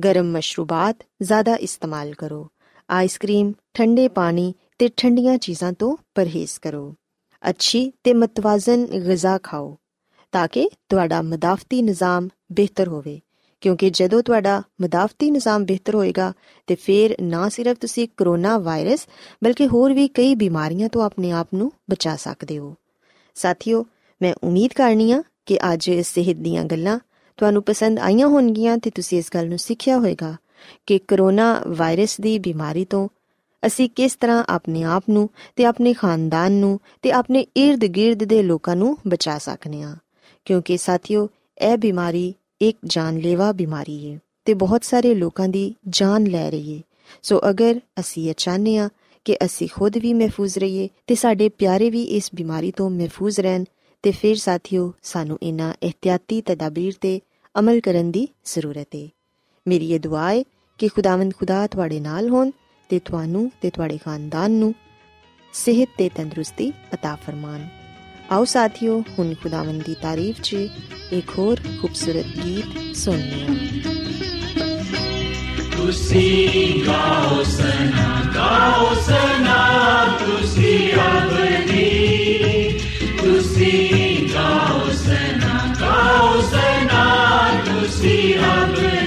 ਗਰਮ 0.05 0.33
ਮਸ਼ਰੂਬਾਤ 0.33 0.97
ਜ਼ਿਆਦਾ 1.23 1.57
ਇਸਤੇਮਾਲ 1.57 2.15
ਕਰੋ। 2.15 2.50
ਆਈਸਕ੍ਰੀਮ, 2.91 3.53
ਠੰਡੇ 3.75 4.09
ਪਾਣੀ 4.09 4.55
ਤੇ 4.79 4.88
ਠੰਡੀਆਂ 4.97 5.38
ਚੀਜ਼ਾਂ 5.38 5.73
ਤੋਂ 5.73 5.97
ਪਰਹੇਜ਼ 6.15 6.61
ਕਰੋ। 6.62 6.95
ਅੱਛੀ 7.50 7.92
ਤੇ 8.04 8.14
ਮਤਵਾਜ਼ਨ 8.14 8.85
ਗਿਜ਼ਾ 8.85 9.38
ਖਾਓ, 9.38 9.76
ਤਾਂ 10.33 10.49
ਕਿ 10.49 10.71
ਤੁਹਾਡਾ 10.88 11.23
ਮਦਾਫਤੀ 11.23 11.83
ਨਿਜ਼ਾਮ 11.83 12.28
ਬਿਹਤਰ 12.52 12.88
ਹੋਵੇ। 12.88 13.21
ਕਿਉਂਕਿ 13.61 13.90
ਜਦੋਂ 13.90 14.23
ਤੁਹਾਡਾ 14.23 14.62
ਮਦਾਫਤੀ 14.83 15.30
ਨਿਜ਼ਾਮ 15.30 15.64
ਬਿਹਤਰ 15.64 15.95
ਹੋਏਗਾ, 15.95 16.33
ਤੇ 16.66 16.75
ਫਿਰ 16.75 17.16
ਨਾ 17.23 17.49
ਸਿਰਫ 17.49 17.76
ਤੁਸੀਂ 17.78 18.09
ਕਰੋਨਾ 18.16 18.59
ਵਾਇਰਸ, 18.59 19.07
ਬਲਕਿ 19.45 19.66
ਹੋਰ 19.68 19.92
ਵੀ 19.92 20.09
ਕਈ 20.09 20.35
ਬਿਮਾਰੀਆਂ 20.35 20.88
ਤੋਂ 20.88 21.02
ਆਪਣੇ 21.02 21.30
ਆਪ 21.30 21.49
ਨੂੰ 21.54 21.73
ਬਚਾ 21.90 22.16
ਸਕਦੇ 22.16 22.59
ਹੋ। 22.59 22.75
ਸਾਥੀਓ, 23.35 23.87
ਮੈਂ 24.23 24.35
ਉਮੀਦ 24.45 24.73
ਕਰਨੀ 24.73 25.12
ਆ 25.12 25.23
ਕਿ 25.47 25.59
ਅੱਜ 25.73 25.90
ਸਿਹਤ 25.90 26.37
ਦੀਆਂ 26.37 26.64
ਗੱਲਾਂ 26.64 26.99
ਤੁਹਾਨੂੰ 27.37 27.62
ਪਸੰਦ 27.62 27.99
ਆਈਆਂ 27.99 28.26
ਹੋਣਗੀਆਂ 28.26 28.78
ਤੇ 28.78 28.90
ਤੁਸੀਂ 28.90 29.18
ਇਸ 29.18 29.30
ਗੱਲ 29.35 29.49
ਨੂੰ 29.49 29.59
ਸਿੱਖਿਆ 29.59 29.97
ਹੋਵੇਗਾ 29.97 30.37
ਕਿ 30.87 30.99
ਕਰੋਨਾ 30.99 31.62
ਵਾਇਰਸ 31.68 32.21
ਦੀ 32.21 32.38
ਬਿਮਾਰੀ 32.38 32.85
ਤੋਂ 32.85 33.09
ਅਸੀਂ 33.67 33.88
ਕਿਸ 33.88 34.15
ਤਰ੍ਹਾਂ 34.17 34.45
ਆਪਣੇ 34.49 34.83
ਆਪ 34.83 35.05
ਨੂੰ 35.11 35.29
ਤੇ 35.57 35.65
ਆਪਣੇ 35.65 35.93
ਖਾਨਦਾਨ 35.93 36.53
ਨੂੰ 36.53 36.79
ਤੇ 37.03 37.12
ਆਪਣੇ 37.12 37.47
ird-gird 37.59 38.27
ਦੇ 38.27 38.43
ਲੋਕਾਂ 38.43 38.77
ਨੂੰ 38.77 38.97
ਬਚਾ 39.09 39.38
ਸਕਨੇ 39.38 39.83
ਆ 39.83 39.97
ਕਿਉਂਕਿ 40.45 40.77
ਸਾਥੀਓ, 40.77 41.29
ਇਹ 41.59 41.77
ਬਿਮਾਰੀ 41.79 42.35
ਇੱਕ 42.61 42.79
ਜਾਨਲੇਵਾ 42.85 43.53
ਬਿਮਾਰੀ 43.53 44.11
ਹੈ 44.11 44.19
ਤੇ 44.45 44.55
ਬਹੁਤ 44.55 44.85
ਸਾਰੇ 44.85 45.15
ਲੋਕਾਂ 45.15 45.49
ਦੀ 45.49 45.75
ਜਾਨ 45.88 46.27
ਲੈ 46.27 46.50
ਰਹੀ 46.50 46.77
ਹੈ 46.77 46.83
ਸੋ 47.23 47.41
ਅਗਰ 47.50 47.81
ਅਸੀਂ 48.00 48.29
ਇਹ 48.29 48.35
ਚਾਹਨੇ 48.37 48.77
ਆ 48.79 48.88
ਕਿ 49.25 49.37
ਅਸੀਂ 49.45 49.69
ਖੁਦ 49.73 49.97
ਵੀ 49.99 50.12
ਮਹਿਫੂਜ਼ 50.15 50.59
ਰਹੀਏ 50.59 50.88
ਤੇ 51.07 51.15
ਸਾਡੇ 51.15 51.49
ਪਿਆਰੇ 51.49 51.91
ਵੀ 51.91 52.03
ਇਸ 52.03 52.31
ਬਿਮਾਰੀ 52.35 52.71
ਤੋਂ 52.71 52.91
ਮਹਿਫੂਜ਼ 52.91 53.41
ਰਹਿਣ, 53.41 53.65
ਤੇ 54.03 54.11
ਫਿਰ 54.11 54.37
ਸਾਥੀਓ, 54.37 54.93
ਸਾਨੂੰ 55.03 55.38
ਇਹਨਾਂ 55.43 55.75
ਇhtiyati 55.83 56.43
ਤਦਾਬੀਰ 56.47 56.95
ਤੇ 57.00 57.21
ਅਮਲ 57.59 57.81
ਕਰਨ 57.81 58.11
ਦੀ 58.11 58.29
ਜ਼ਰੂਰਤ 58.45 58.95
ਹੈ 58.97 59.09
ਮੇਰੀ 59.67 59.93
ਇਹ 59.93 60.00
ਦੁਆ 60.00 60.33
ਹੈ 60.33 60.43
ਕਿ 60.79 60.88
ਖੁਦਾਵੰਦ 60.88 61.35
ਖੁਦਾ 61.35 61.67
ਤੁਹਾਡੇ 61.67 62.00
ਨਾਲ 62.00 62.29
ਹੋਣ 62.29 62.50
ਤੇ 62.90 63.00
ਤੁਹਾਨੂੰ 63.00 63.52
ਤੇ 63.62 63.70
ਤੁਹਾਡੇ 63.70 63.98
ਖਾਨਦਾਨ 63.98 64.52
ਨੂੰ 64.52 64.74
ਸਿਹਤ 65.54 65.90
ਤੇ 65.98 66.10
ਤੰਦਰੁਸਤੀ 66.10 66.72
عطا 66.94 67.16
ਫਰਮਾਨ 67.25 67.68
ਆਓ 68.32 68.46
ਸਾਥੀਓ 68.46 69.04
ਹੁਣ 69.20 69.34
ਖੁਦਾਵੰਦ 69.34 69.84
ਦੀ 69.84 69.96
ਤਾਰੀਫ 70.02 70.42
'ਚ 70.42 70.54
ਇੱਕ 71.12 71.32
ਹੋਰ 71.38 71.60
ਖੂਬਸੂਰਤ 71.82 72.25
ਗੀਤ 72.38 72.96
ਸੁਣੀਏ 72.96 73.82
ਤੁਸੀਂ 75.78 76.84
ਗਾਓ 76.88 77.44
ਸਨਾ 77.44 78.32
ਗਾਓ 78.36 78.94
ਸਨਾ 79.02 79.58
ਤੁਸੀਂ 80.20 80.94
ਅਬਦੀ 80.94 81.90
ਤੁਸੀਂ 83.22 84.28
ਗਾਓ 84.34 84.92
ਸਨਾ 84.94 85.75
ਗਾਓ 85.80 86.42
ਸਨਾ 86.42 87.04
ਤੁਸੀਂ 87.66 88.36
ਅਬਦੀ 88.44 89.07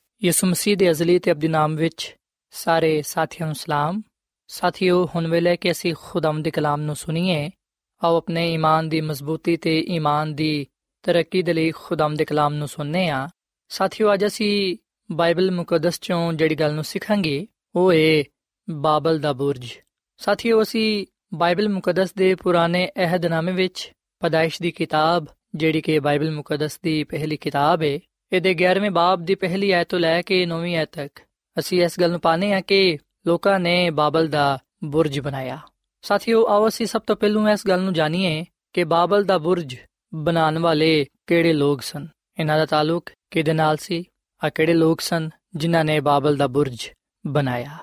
ਯਿਸੂ 0.23 0.47
ਮਸੀਹ 0.47 0.77
ਦੇ 0.77 0.91
ਅਜ਼ਲੀ 0.91 1.19
ਤੇ 1.19 1.31
ਅਬਦੀ 1.31 1.47
ਨਾਮ 1.47 1.75
ਵਿੱਚ 1.75 2.15
ਸਾਰੇ 2.51 3.01
ਸਾਥੀਆਂ 3.01 3.47
ਨੂੰ 3.47 3.55
ਸਲਾਮ। 3.55 4.01
ਸਾਥੀਓ, 4.47 5.09
ਹੁਣ 5.15 5.27
ਵੇਲੇ 5.27 5.57
ਕਿ 5.57 5.71
ਅਸੀਂ 5.71 5.93
ਖੁਦਾਮ 6.01 6.41
ਦੇ 6.41 6.51
ਕਲਾਮ 6.51 6.81
ਨੂੰ 6.81 6.95
ਸੁਣੀਏ, 6.95 7.49
ਆਓ 8.03 8.17
ਆਪਣੇ 8.17 8.53
ਈਮਾਨ 8.53 8.89
ਦੀ 8.89 9.01
ਮਜ਼ਬੂਤੀ 9.01 9.57
ਤੇ 9.57 9.79
ਈਮਾਨ 9.79 10.35
ਦੀ 10.35 10.67
ਤਰੱਕੀ 11.03 11.41
ਦੇ 11.41 11.53
ਲਈ 11.53 11.71
ਖੁਦਾਮ 11.71 12.15
ਦੇ 12.15 12.25
ਕਲਾਮ 12.25 12.53
ਨੂੰ 12.53 12.67
ਸੁਣਨੇ 12.67 13.09
ਆ। 13.09 13.29
ਸਾਥੀਓ, 13.69 14.13
ਅੱਜ 14.13 14.25
ਅਸੀਂ 14.25 14.77
ਬਾਈਬਲ 15.11 15.51
ਮੁਕੱਦਸ 15.51 15.99
ਚੋਂ 15.99 16.33
ਜਿਹੜੀ 16.33 16.55
ਗੱਲ 16.55 16.73
ਨੂੰ 16.73 16.83
ਸਿੱਖਾਂਗੇ, 16.83 17.47
ਉਹ 17.75 17.93
ਹੈ 17.93 18.23
ਬਾਬਲ 18.69 19.19
ਦਾ 19.19 19.33
ਬੁਰਜ। 19.33 19.69
ਸਾਥੀਓ, 20.17 20.61
ਅਸੀਂ 20.61 21.07
ਬਾਈਬਲ 21.33 21.69
ਮੁਕੱਦਸ 21.69 22.13
ਦੇ 22.13 22.35
ਪੁਰਾਣੇ 22.35 22.91
ਅਹਿਦਨਾਮੇ 22.97 23.51
ਵਿੱਚ 23.51 23.91
ਪਦਾਇਸ਼ 24.19 24.61
ਦੀ 24.61 24.71
ਕਿਤਾਬ, 24.71 25.25
ਜਿਹੜੀ 25.55 25.81
ਕਿ 25.81 25.99
ਬਾਈਬਲ 25.99 26.31
ਮੁਕੱਦਸ 26.31 26.79
ਦੀ 26.83 27.03
ਪਹਿਲੀ 27.03 27.37
ਕਿਤਾਬ 27.37 27.81
ਹੈ 27.81 27.99
ਇਹਦੇ 28.33 28.55
11ਵੇਂ 28.55 28.91
ਬਾਬ 28.91 29.21
ਦੀ 29.21 29.35
ਪਹਿਲੀ 29.35 29.71
ਆਇਤ 29.71 29.89
ਤੋਂ 29.89 29.99
ਲੈ 29.99 30.21
ਕੇ 30.21 30.45
9ਵੀਂ 30.45 30.77
ਆਇਤ 30.77 30.89
ਤੱਕ। 30.91 31.19
ਅਸੀਂ 31.59 31.83
ਇਸ 31.83 31.99
ਗੱਲ 31.99 32.11
ਨੂੰ 32.11 32.19
ਪਾਣੇ 32.19 32.53
ਆ 32.53 32.61
ਕਿ 32.61 32.97
ਲੋਕਾਂ 33.27 33.59
ਨੇ 33.59 33.89
ਬਾਬਲ 33.89 34.27
ਦਾ 34.27 34.59
ਬੁਰਜ 34.83 35.19
ਬਣਾਇਆ। 35.19 35.59
ਸਾਥੀਓ, 36.01 36.47
ਆਓ 36.47 36.67
ਅਸੀਂ 36.67 36.85
ਸਭ 36.85 37.01
ਤੋਂ 37.01 37.15
ਪਹਿਲਾਂ 37.15 37.53
ਇਸ 37.53 37.67
ਗੱਲ 37.67 37.81
ਨੂੰ 37.81 37.93
ਜਾਣੀਏ 37.93 38.45
ਕਿ 38.73 38.83
ਬਾਬਲ 38.83 39.23
ਦਾ 39.23 39.37
ਬੁਰਜ 39.37 39.75
ਬਣਾਉਣ 40.13 40.59
ਵਾਲੇ 40.59 41.05
ਕਿਹੜੇ 41.27 41.53
ਲੋਕ 41.53 41.81
ਸਨ? 41.81 42.07
ਇਹਨਾਂ 42.39 42.57
ਦਾ 42.57 42.65
ਤਾਲੁਕ 42.65 43.09
ਕਿਹਦੇ 43.31 43.53
ਨਾਲ 43.53 43.77
ਸੀ? 43.77 44.03
ਆ 44.43 44.49
ਕਿਹੜੇ 44.49 44.73
ਲੋਕ 44.73 45.01
ਸਨ 45.01 45.29
ਜਿਨ੍ਹਾਂ 45.55 45.85
ਨੇ 45.85 45.99
ਬਾਬਲ 45.99 46.37
ਦਾ 46.37 46.47
ਬੁਰਜ 46.47 46.89
ਬਣਾਇਆ? 47.27 47.77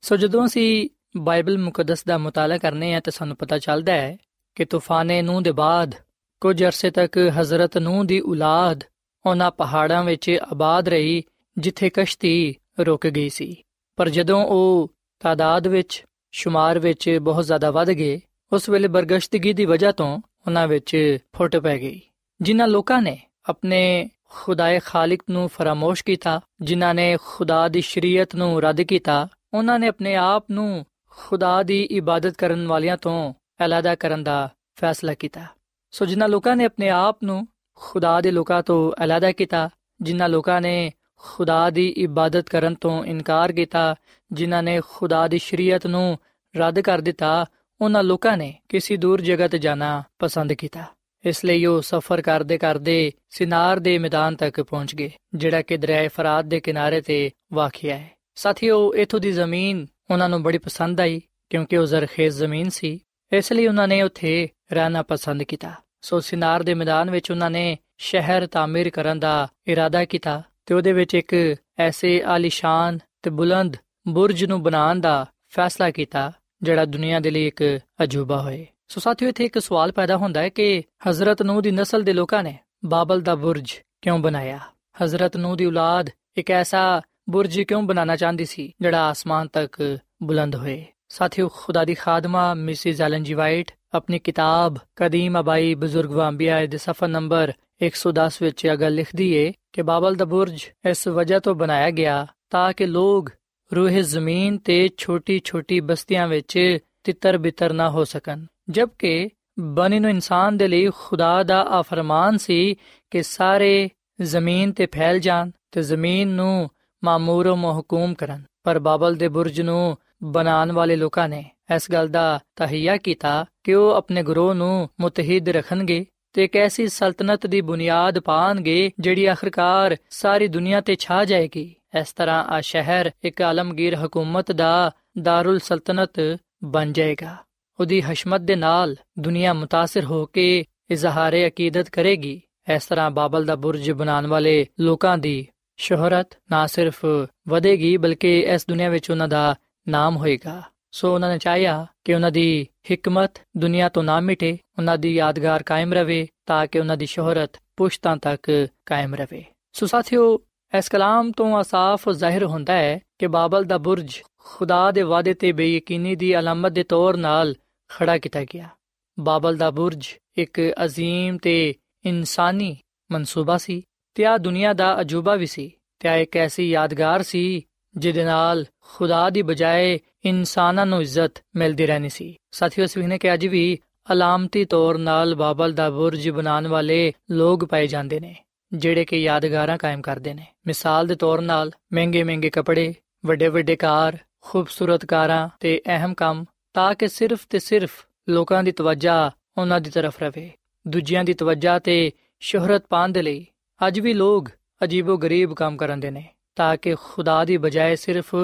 ਸੋ 0.00 0.16
ਜਦੋਂ 0.16 0.46
ਅਸੀਂ 0.46 0.88
ਬਾਈਬਲ 1.16 1.58
ਮੁਕੱਦਸ 1.58 2.04
ਦਾ 2.04 2.18
ਮਤਾਲਾ 2.18 2.58
ਕਰਨੇ 2.58 2.94
ਆ 2.94 3.00
ਤਾਂ 3.00 3.12
ਸਾਨੂੰ 3.12 3.36
ਪਤਾ 3.36 3.58
ਚੱਲਦਾ 3.58 3.92
ਹੈ 3.92 4.16
ਕਿ 4.54 4.64
ਤੂਫਾਨੇ 4.64 5.22
ਨੂੰ 5.22 5.42
ਦੇ 5.42 5.52
ਬਾਅਦ 5.52 5.94
ਕੁਝ 6.40 6.64
ਅਰਸੇ 6.64 6.90
ਤੱਕ 6.90 7.32
ਹਜ਼ਰਤ 7.40 7.78
ਨੂਹ 7.78 8.04
ਦੀ 8.04 8.20
ਔਲਾਦ 8.20 8.84
ਉਹਨਾਂ 9.26 9.50
ਪਹਾੜਾਂ 9.50 10.04
ਵਿੱਚ 10.04 10.38
ਆਬਾਦ 10.52 10.88
ਰਹੀ 10.88 11.22
ਜਿੱਥੇ 11.58 11.90
ਕਸ਼ਤੀ 11.90 12.54
ਰੁਕ 12.80 13.06
ਗਈ 13.06 13.28
ਸੀ। 13.28 13.62
ਪਰ 13.96 14.08
ਜਦੋਂ 14.08 14.44
ਉਹ 14.44 14.94
ਤਾਦਾਦ 15.20 15.66
ਵਿੱਚ, 15.66 16.04
ਸ਼ੁਮਾਰ 16.32 16.78
ਵਿੱਚ 16.78 17.18
ਬਹੁਤ 17.22 17.44
ਜ਼ਿਆਦਾ 17.44 17.70
ਵੱਧ 17.70 17.90
ਗਏ, 17.90 18.20
ਉਸ 18.52 18.68
ਵੇਲੇ 18.68 18.88
ਬਰਗਸ਼ਤਗੀ 18.88 19.52
ਦੀ 19.52 19.64
ਵਜ੍ਹਾ 19.64 19.92
ਤੋਂ 19.92 20.20
ਉਹਨਾਂ 20.46 20.68
ਵਿੱਚ 20.68 21.18
ਫੁੱਟ 21.36 21.56
ਪੈ 21.56 21.78
ਗਈ। 21.78 22.00
ਜਿਨ੍ਹਾਂ 22.40 22.68
ਲੋਕਾਂ 22.68 23.02
ਨੇ 23.02 23.18
ਆਪਣੇ 23.48 24.10
ਖੁਦਾਏ 24.30 24.80
ਖਾਲਿਕ 24.84 25.22
ਨੂੰ 25.30 25.48
ਫਰਾਮੋਸ਼ 25.48 26.04
ਕੀਤਾ, 26.04 26.40
ਜਿਨ੍ਹਾਂ 26.60 26.94
ਨੇ 26.94 27.16
ਖੁਦਾ 27.24 27.68
ਦੀ 27.68 27.80
ਸ਼ਰੀਅਤ 27.80 28.34
ਨੂੰ 28.34 28.62
ਰੱਦ 28.62 28.82
ਕੀਤਾ, 28.82 29.28
ਉਹਨਾਂ 29.54 29.78
ਨੇ 29.78 29.88
ਆਪਣੇ 29.88 30.14
ਆਪ 30.14 30.44
ਨੂੰ 30.50 30.86
ਖੁਦਾ 31.10 31.62
ਦੀ 31.62 31.82
ਇਬਾਦਤ 31.82 32.36
ਕਰਨ 32.36 32.66
ਵਾਲਿਆਂ 32.66 32.96
ਤੋਂ 32.96 33.34
ਅਲੱਗਾ 33.64 33.94
ਕਰਨ 33.94 34.24
ਦਾ 34.24 34.48
ਫੈਸਲਾ 34.76 35.14
ਕੀਤਾ। 35.14 35.46
ਸੋ 35.90 36.04
ਜਿਨ੍ਹਾਂ 36.04 36.28
ਲੋਕਾਂ 36.28 36.56
ਨੇ 36.56 36.64
ਆਪਣੇ 36.64 36.88
ਆਪ 36.88 37.18
ਨੂੰ 37.24 37.48
ਖੁਦਾ 37.74 38.20
ਦੇ 38.20 38.30
ਲੋਕਾਂ 38.30 38.62
ਤੋਂ 38.62 39.04
ਅਲੱਗਾ 39.04 39.32
ਕੀਤਾ, 39.32 39.70
ਜਿਨ੍ਹਾਂ 40.00 40.28
ਲੋਕਾਂ 40.28 40.60
ਨੇ 40.60 40.92
ਖੁਦਾ 41.18 41.70
ਦੀ 41.70 41.88
ਇਬਾਦਤ 41.88 42.48
ਕਰਨ 42.48 42.74
ਤੋਂ 42.74 43.04
ਇਨਕਾਰ 43.04 43.52
ਕੀਤਾ, 43.52 43.94
ਜਿਨ੍ਹਾਂ 44.32 44.62
ਨੇ 44.62 44.80
ਖੁਦਾ 44.90 45.28
ਦੀ 45.28 45.38
ਸ਼ਰੀਅਤ 45.38 45.86
ਨੂੰ 45.86 46.18
ਰੱਦ 46.56 46.80
ਕਰ 46.80 47.00
ਦਿੱਤਾ, 47.00 47.46
ਉਹਨਾਂ 47.80 48.02
ਲੋਕਾਂ 48.02 48.36
ਨੇ 48.36 48.54
ਕਿਸੇ 48.68 48.96
ਦੂਰ 48.96 49.20
ਜਗ੍ਹਾ 49.20 49.48
ਤੇ 49.48 49.58
ਜਾਣਾ 49.58 50.02
ਪਸੰਦ 50.18 50.52
ਕੀਤਾ। 50.52 50.84
ਇਸ 51.24 51.44
ਲਈ 51.44 51.66
ਉਹ 51.66 51.82
ਸਫ਼ਰ 51.82 52.22
ਕਰਦੇ 52.22 52.58
ਕਰਦੇ 52.58 53.12
ਸਿਨਾਰ 53.30 53.78
ਦੇ 53.78 53.98
ਮੈਦਾਨ 53.98 54.36
ਤੱਕ 54.36 54.60
ਪਹੁੰਚ 54.60 54.94
ਗਏ, 54.94 55.10
ਜਿਹੜਾ 55.34 55.62
ਕਿ 55.62 55.76
ਦਰਿਆ 55.76 56.08
ਫਰਾਤ 56.08 56.44
ਦੇ 56.44 56.60
ਕਿਨਾਰੇ 56.60 57.00
ਤੇ 57.00 57.30
ਵਾਕਿਆ 57.52 57.98
ਹੈ। 57.98 58.10
ਸਾਥੀਓ, 58.34 58.94
ਇਥੋਂ 58.94 59.20
ਦੀ 59.20 59.32
ਜ਼ਮੀਨ 59.32 59.86
ਉਹਨਾਂ 60.10 60.28
ਨੂੰ 60.28 60.42
ਬੜੀ 60.42 60.58
ਪਸੰਦ 60.58 61.00
ਆਈ, 61.00 61.22
ਕਿਉਂਕਿ 61.50 61.76
ਉਹ 61.76 61.86
ਜ਼ਰਖੇਜ਼ 61.86 62.36
ਜ਼ਮੀਨ 62.36 62.68
ਸੀ, 62.68 63.00
ਇਸ 63.32 63.52
ਲਈ 63.52 63.66
ਉਹਨਾਂ 63.66 63.88
ਨੇ 63.88 64.02
ਉੱਥੇ 64.02 64.48
ਰਹਿਣਾ 64.72 65.02
ਪਸੰਦ 65.02 65.42
ਕੀਤਾ। 65.42 65.72
ਸੋ 66.02 66.20
ਸਿਨਾਰ 66.20 66.62
ਦੇ 66.62 66.74
ਮੈਦਾਨ 66.74 67.10
ਵਿੱਚ 67.10 67.30
ਉਹਨਾਂ 67.30 67.50
ਨੇ 67.50 67.78
ਸ਼ਹਿਰ 67.98 68.46
ਤਾਮੀਰ 68.46 68.90
ਕਰਨ 68.90 69.18
ਦਾ 69.18 69.48
ਇਰਾਦਾ 69.66 70.04
ਕੀਤਾ 70.04 70.42
ਤੇ 70.66 70.74
ਉਹਦੇ 70.74 70.92
ਵਿੱਚ 70.92 71.14
ਇੱਕ 71.14 71.56
ਐਸੇ 71.78 72.22
ਆਲੀਸ਼ਾਨ 72.22 72.98
ਤੇ 73.22 73.30
ਬੁਲੰਦ 73.30 73.76
ਬੁਰਜ 74.08 74.44
ਨੂੰ 74.44 74.62
ਬਣਾਉਣ 74.62 75.00
ਦਾ 75.00 75.26
ਫੈਸਲਾ 75.48 75.90
ਕੀਤਾ, 75.90 76.32
ਜਿਹੜਾ 76.62 76.84
ਦੁਨੀਆ 76.84 77.20
ਦੇ 77.20 77.30
ਲਈ 77.30 77.46
ਇੱਕ 77.46 77.78
ਅਜੂਬਾ 78.02 78.42
ਹੋਏ। 78.42 78.66
ਸੋ 78.88 79.00
ਸਾਥੀਓ, 79.00 79.28
ਇੱਥੇ 79.28 79.44
ਇੱਕ 79.44 79.58
ਸਵਾਲ 79.58 79.92
ਪੈਦਾ 79.92 80.16
ਹੁੰਦਾ 80.16 80.40
ਹੈ 80.40 80.48
ਕਿ 80.48 80.82
ਹਜ਼ਰਤ 81.08 81.42
ਨੂਹ 81.42 81.62
ਦੀ 81.62 81.70
ਨਸਲ 81.70 82.02
ਦੇ 82.02 82.12
ਲੋਕਾਂ 82.12 82.42
ਨੇ 82.42 82.58
ਬਾਬਲ 82.84 83.20
ਦਾ 83.20 83.34
ਬੁਰਜ 83.34 83.72
ਕਿਉਂ 84.02 84.18
ਬਣਾਇਆ? 84.18 84.58
ਹਜ਼ਰਤ 85.04 85.36
ਨੂਹ 85.36 85.56
ਦੀ 85.56 85.66
ਔਲਾਦ 85.66 86.10
ਇੱਕ 86.36 86.50
ਐਸਾ 86.50 87.00
ਬੁਰਜ 87.30 87.60
ਕਿਉਂ 87.60 87.82
ਬਣਾਉਣਾ 87.82 88.16
ਚਾਹੁੰਦੀ 88.16 88.44
ਸੀ, 88.44 88.72
ਜਿਹੜਾ 88.80 89.02
ਆਸਮਾਨ 89.02 89.48
ਤੱਕ 89.48 89.98
ਬੁਲੰਦ 90.22 90.56
ਹੋਏ? 90.56 90.84
ਸਾਥੀਓ, 91.08 91.48
ਖੁਦਾ 91.48 91.84
ਦੀ 91.84 91.94
ਖਾਦਮਾ 91.94 92.54
ਮਿਸਿਸ 92.54 93.00
ਐਲਨ 93.00 93.22
ਜੀ 93.22 93.34
ਵਾਈਟ 93.34 93.70
ਆਪਣੀ 93.94 94.18
ਕਿਤਾਬ 94.18 94.76
ਕਦੀਮ 94.96 95.40
ਅਬਾਈ 95.40 95.74
ਬਜ਼ੁਰਗ 95.74 96.10
ਵਾਂਬੀਆ 96.10 96.66
ਦੇ 96.66 96.78
ਸਫਾ 96.78 97.06
ਨੰਬਰ 97.06 97.52
110 97.86 98.30
ਵਿੱਚ 98.42 98.64
ਇਹ 98.64 98.76
ਗੱਲ 98.76 98.94
ਲਿਖਦੀ 98.94 99.32
ਏ 99.32 99.52
ਕਿ 99.72 99.82
ਬਾਬਲ 99.82 100.14
ਦਾ 100.14 100.24
ਬੁਰਜ 100.24 100.64
ਇਸ 100.90 101.08
ਵਜ੍ਹਾ 101.08 101.38
ਤੋਂ 101.38 101.54
ਬਣਾਇਆ 101.54 101.90
ਗਿਆ 101.90 102.26
ਤਾਂ 102.50 102.72
ਕਿ 102.72 102.86
ਲੋਕ 102.86 103.30
ਰੂਹ 103.76 103.88
ਜ਼ਮੀਨ 103.88 104.58
ਤੇ 104.58 104.88
ਛੋਟੀ-ਛੋਟੀ 104.96 105.80
ਬਸਤੀਆਂ 105.80 106.28
ਵਿੱਚ 106.28 106.78
ਤਿੱਤਰ 107.04 107.38
ਬਿਤਰ 107.38 107.72
ਨਾ 107.72 107.90
ਹੋ 107.90 108.04
ਸਕਣ। 108.04 108.44
ਜਦਕਿ 108.70 109.28
ਬਨੀ 109.58 110.00
ਨੂੰ 110.00 110.10
ਇਨਸਾਨ 110.10 110.56
ਦੇ 110.56 110.68
ਲਈ 110.68 110.90
ਖੁਦਾ 110.90 111.42
ਦਾ 111.42 111.62
ਆਫਰਮਾਨ 111.62 112.36
ਸੀ 112.36 112.74
ਕਿ 113.10 113.22
ਸਾਰੇ 113.22 113.88
ਜ਼ਮੀਨ 114.22 114.72
ਤੇ 114.72 114.86
ਫੈਲ 114.86 115.18
ਜਾਣ 115.18 115.50
ਤੇ 115.70 115.82
ਜ਼ਮੀਨ 115.82 116.28
ਨੂੰ 116.28 116.70
ਮਾਮੂਰ 117.04 117.54
ਮਹਕੂਮ 117.54 118.14
ਕਰਨ। 118.14 118.42
ਪਰ 118.62 118.78
ਬਾਬਲ 118.78 119.14
ਦੇ 119.14 119.28
ਬੁਰਜ 119.28 119.60
ਨੂੰ 119.60 119.98
ਬਣਾਉਣ 120.22 120.72
ਵਾਲੇ 120.72 120.96
ਲੋਕਾਂ 120.96 121.28
ਨੇ 121.28 121.50
ਇਸ 121.76 121.90
ਗੱਲ 121.92 122.08
ਦਾ 122.08 122.40
ਤਹਈਆ 122.56 122.96
ਕੀਤਾ 122.96 123.44
ਕਿ 123.63 123.73
ਉਹ 123.73 123.91
ਆਪਣੇ 123.91 124.23
ਗਰੋਹ 124.23 124.53
ਨੂੰ 124.53 124.89
ਮੁਤਹਿਦ 124.99 125.49
ਰੱਖਣਗੇ 125.49 126.05
ਤੇ 126.33 126.43
ਇੱਕ 126.43 126.55
ਐਸੀ 126.57 126.87
ਸਲਤਨਤ 126.87 127.47
ਦੀ 127.47 127.61
ਬੁਨਿਆਦ 127.61 128.19
ਪਾਣਗੇ 128.19 128.91
ਜਿਹੜੀ 128.99 129.25
ਆਖਰਕਾਰ 129.25 129.95
ਸਾਰੀ 130.09 130.47
ਦੁਨੀਆ 130.47 130.81
ਤੇ 130.81 130.95
ਛਾ 130.95 131.25
ਜਾਏਗੀ 131.25 131.75
ਇਸ 131.99 132.13
ਤਰ੍ਹਾਂ 132.13 132.43
ਆ 132.43 132.61
ਸ਼ਹਿਰ 132.61 133.11
ਇੱਕ 133.23 133.41
ਆਲਮਗੀਰ 133.41 133.95
ਹਕੂਮਤ 133.95 134.51
ਦਾ 134.51 134.91
ਦਾਰੁਲ 135.21 135.59
ਸਲਤਨਤ 135.59 136.37
ਬਣ 136.63 136.91
ਜਾਏਗਾ 136.91 137.35
ਉਹਦੀ 137.79 138.01
ਹਸ਼ਮਤ 138.01 138.41
ਦੇ 138.41 138.55
ਨਾਲ 138.55 138.95
ਦੁਨੀਆ 139.19 139.53
متاثر 139.53 140.05
ਹੋ 140.05 140.25
ਕੇ 140.25 140.65
ਇਜ਼ਹਾਰੇ 140.91 141.47
ਅਕੀਦਤ 141.47 141.89
ਕਰੇਗੀ 141.89 142.41
ਇਸ 142.75 142.85
ਤਰ੍ਹਾਂ 142.85 143.11
ਬਾਬਲ 143.11 143.45
ਦਾ 143.45 143.55
ਬੁਰਜ 143.55 143.91
ਬਣਾਉਣ 143.91 144.27
ਵਾਲੇ 144.27 144.65
ਲੋਕਾਂ 144.79 145.17
ਦੀ 145.17 145.47
ਸ਼ੋਹਰਤ 145.77 146.37
ਨਾ 146.51 146.65
ਸਿਰਫ 146.67 147.05
ਵਧੇਗੀ 147.47 147.97
ਬਲਕਿ 147.97 148.39
ਇਸ 148.39 148.65
ਦੁਨੀਆ 148.69 148.89
ਵਿੱਚ 148.89 149.11
ਉਹਨਾਂ 149.11 149.27
ਦਾ 149.27 149.55
ਨਾਮ 149.87 150.17
ਹੋਏਗਾ 150.17 150.61
ਸੋ 150.91 151.13
ਉਹਨਾਂ 151.13 151.29
ਨੇ 151.29 151.37
ਚਾਹਿਆ 151.37 151.85
ਕਿ 152.05 152.13
ਉਹਨਾਂ 152.13 152.31
ਦੀ 152.31 152.67
ਹਕਮਤ 152.93 153.41
ਦੁਨੀਆ 153.57 153.89
ਤੋਂ 153.89 154.03
ਨਾ 154.03 154.19
ਮਿਟੇ 154.19 154.57
ਉਹਨਾਂ 154.77 154.97
ਦੀ 154.97 155.13
ਯਾਦਗਾਰ 155.15 155.63
ਕਾਇਮ 155.63 155.93
ਰਵੇ 155.93 156.27
ਤਾਂ 156.45 156.65
ਕਿ 156.67 156.79
ਉਹਨਾਂ 156.79 156.97
ਦੀ 156.97 157.05
ਸ਼ੋਹਰਤ 157.05 157.57
ਪੁਸ਼ਤਾਂ 157.77 158.17
ਤੱਕ 158.17 158.67
ਕਾਇਮ 158.85 159.15
ਰਵੇ 159.15 159.43
ਸੋ 159.73 159.85
ਸਾਥੀਓ 159.85 160.37
ਇਸ 160.73 160.89
ਕਲਾਮ 160.89 161.31
ਤੋਂ 161.31 161.57
ਆਸਾਫ 161.57 162.09
ਜ਼ਾਹਿਰ 162.09 162.43
ਹੁੰਦਾ 162.45 162.73
ਹੈ 162.73 162.99
ਕਿ 163.19 163.27
ਬਾਬਲ 163.27 163.63
ਦਾ 163.63 163.77
ਬੁਰਜ 163.77 164.21
ਖੁਦਾ 164.37 164.91
ਦੇ 164.91 165.01
ਵਾਅਦੇ 165.01 165.33
ਤੇ 165.33 165.51
ਬੇਯਕੀਨੀ 165.51 166.15
ਦੀ 166.15 166.35
ਅਲਾਮਤ 166.39 166.71
ਦੇ 166.71 166.83
ਤੌਰ 166.83 167.17
ਨਾਲ 167.17 167.53
ਖੜਾ 167.89 168.17
ਕੀਤਾ 168.17 168.43
ਗਿਆ 168.43 168.69
ਬਾਬਲ 169.17 169.57
ਦਾ 169.57 169.69
ਬੁਰਜ 169.71 170.07
ਇੱਕ 170.37 170.59
عظیم 170.59 171.37
ਤੇ 171.41 171.73
ਇਨਸਾਨੀ 172.05 172.75
ਮਨਸੂਬਾ 173.09 173.57
ਸੀ 173.57 173.83
ਤੇ 174.15 174.25
ਆ 174.25 174.37
ਦੁਨੀਆ 174.37 174.73
ਦਾ 174.73 175.01
ਅਜੂਬਾ 175.01 175.35
ਵੀ 175.35 175.45
ਸੀ 175.45 175.71
ਤੇ 175.99 176.09
ਆ 176.09 176.15
ਇੱਕ 176.15 176.37
ਐਸੀ 176.37 176.69
ਯਾਦਗਾਰ 176.69 177.23
ਸੀ 177.23 177.63
ਜਿਹਦੇ 177.95 178.23
ਨਾਲ 178.23 178.65
ਖੁਦਾ 178.81 179.29
ਦੀ 179.29 179.41
ਬਜਾਏ 179.41 179.99
ਇਨਸਾਨਾਂ 180.24 180.86
ਨੂੰ 180.86 181.00
ਇੱਜ਼ਤ 181.02 181.42
ਮਿਲਦੀ 181.56 181.86
ਰਹਿਣੀ 181.86 182.08
ਸੀ। 182.08 182.34
ਸਾਥੀਓ 182.52 182.86
ਸਵੀਨੇ 182.86 183.18
ਕਿ 183.18 183.32
ਅੱਜ 183.34 183.46
ਵੀ 183.46 183.78
ਅਲਾਮਤੀ 184.12 184.64
ਤੌਰ 184.64 184.98
ਨਾਲ 184.98 185.34
ਬਾਬਲ 185.34 185.72
ਦਾ 185.72 185.88
ਬੁਰਜ 185.90 186.28
ਬਣਾਉਣ 186.30 186.66
ਵਾਲੇ 186.66 187.12
ਲੋਕ 187.30 187.64
ਪਾਏ 187.64 187.86
ਜਾਂਦੇ 187.86 188.20
ਨੇ, 188.20 188.34
ਜਿਹੜੇ 188.72 189.04
ਕਿ 189.04 189.16
ਯਾਦਗਾਰਾਂ 189.16 189.78
ਕਾਇਮ 189.78 190.00
ਕਰਦੇ 190.00 190.34
ਨੇ। 190.34 190.46
ਮਿਸਾਲ 190.66 191.06
ਦੇ 191.06 191.14
ਤੌਰ 191.14 191.40
ਨਾਲ 191.40 191.70
ਮਹਿੰਗੇ 191.92 192.22
ਮਹਿੰਗੇ 192.22 192.50
ਕੱਪੜੇ 192.50 192.92
ਵੱਡੇ 193.26 193.48
ਵੱਡੇ 193.48 193.76
ਕਾਰ, 193.76 194.18
ਖੂਬਸੂਰਤ 194.40 195.04
ਕਾਰਾਂ 195.04 195.48
ਤੇ 195.60 195.80
ਅਹਿਮ 195.86 196.14
ਕੰਮ, 196.14 196.44
ਤਾਂ 196.74 196.94
ਕਿ 196.94 197.08
ਸਿਰਫ 197.08 197.46
ਤੇ 197.50 197.58
ਸਿਰਫ 197.58 198.04
ਲੋਕਾਂ 198.28 198.62
ਦੀ 198.62 198.72
ਤਵੱਜਾ 198.72 199.30
ਉਹਨਾਂ 199.58 199.80
ਦੀ 199.80 199.90
ਤਰਫ 199.90 200.22
ਰਵੇ। 200.22 200.50
ਦੂਜਿਆਂ 200.86 201.24
ਦੀ 201.24 201.32
ਤਵੱਜਾ 201.32 201.78
ਤੇ 201.78 202.10
ਸ਼ੋਹਰਤ 202.40 202.84
ਪਾਉਣ 202.88 203.12
ਦੇ 203.12 203.22
ਲਈ 203.22 203.46
ਅੱਜ 203.80 204.00
ਵੀ 204.00 204.12
ਲੋਕ 204.14 204.48
ਅਜੀਬੋ 204.84 205.16
ਗਰੀਬ 205.16 205.54
ਕੰਮ 205.54 205.76
ਕਰਦੇ 205.76 206.10
ਨੇ, 206.10 206.24
ਤਾਂ 206.56 206.76
ਕਿ 206.76 206.94
ਖੁਦਾ 206.94 207.44
ਦੀ 207.44 207.56
ਬਜਾਏ 207.56 207.96
ਸਿਰਫ 207.96 208.34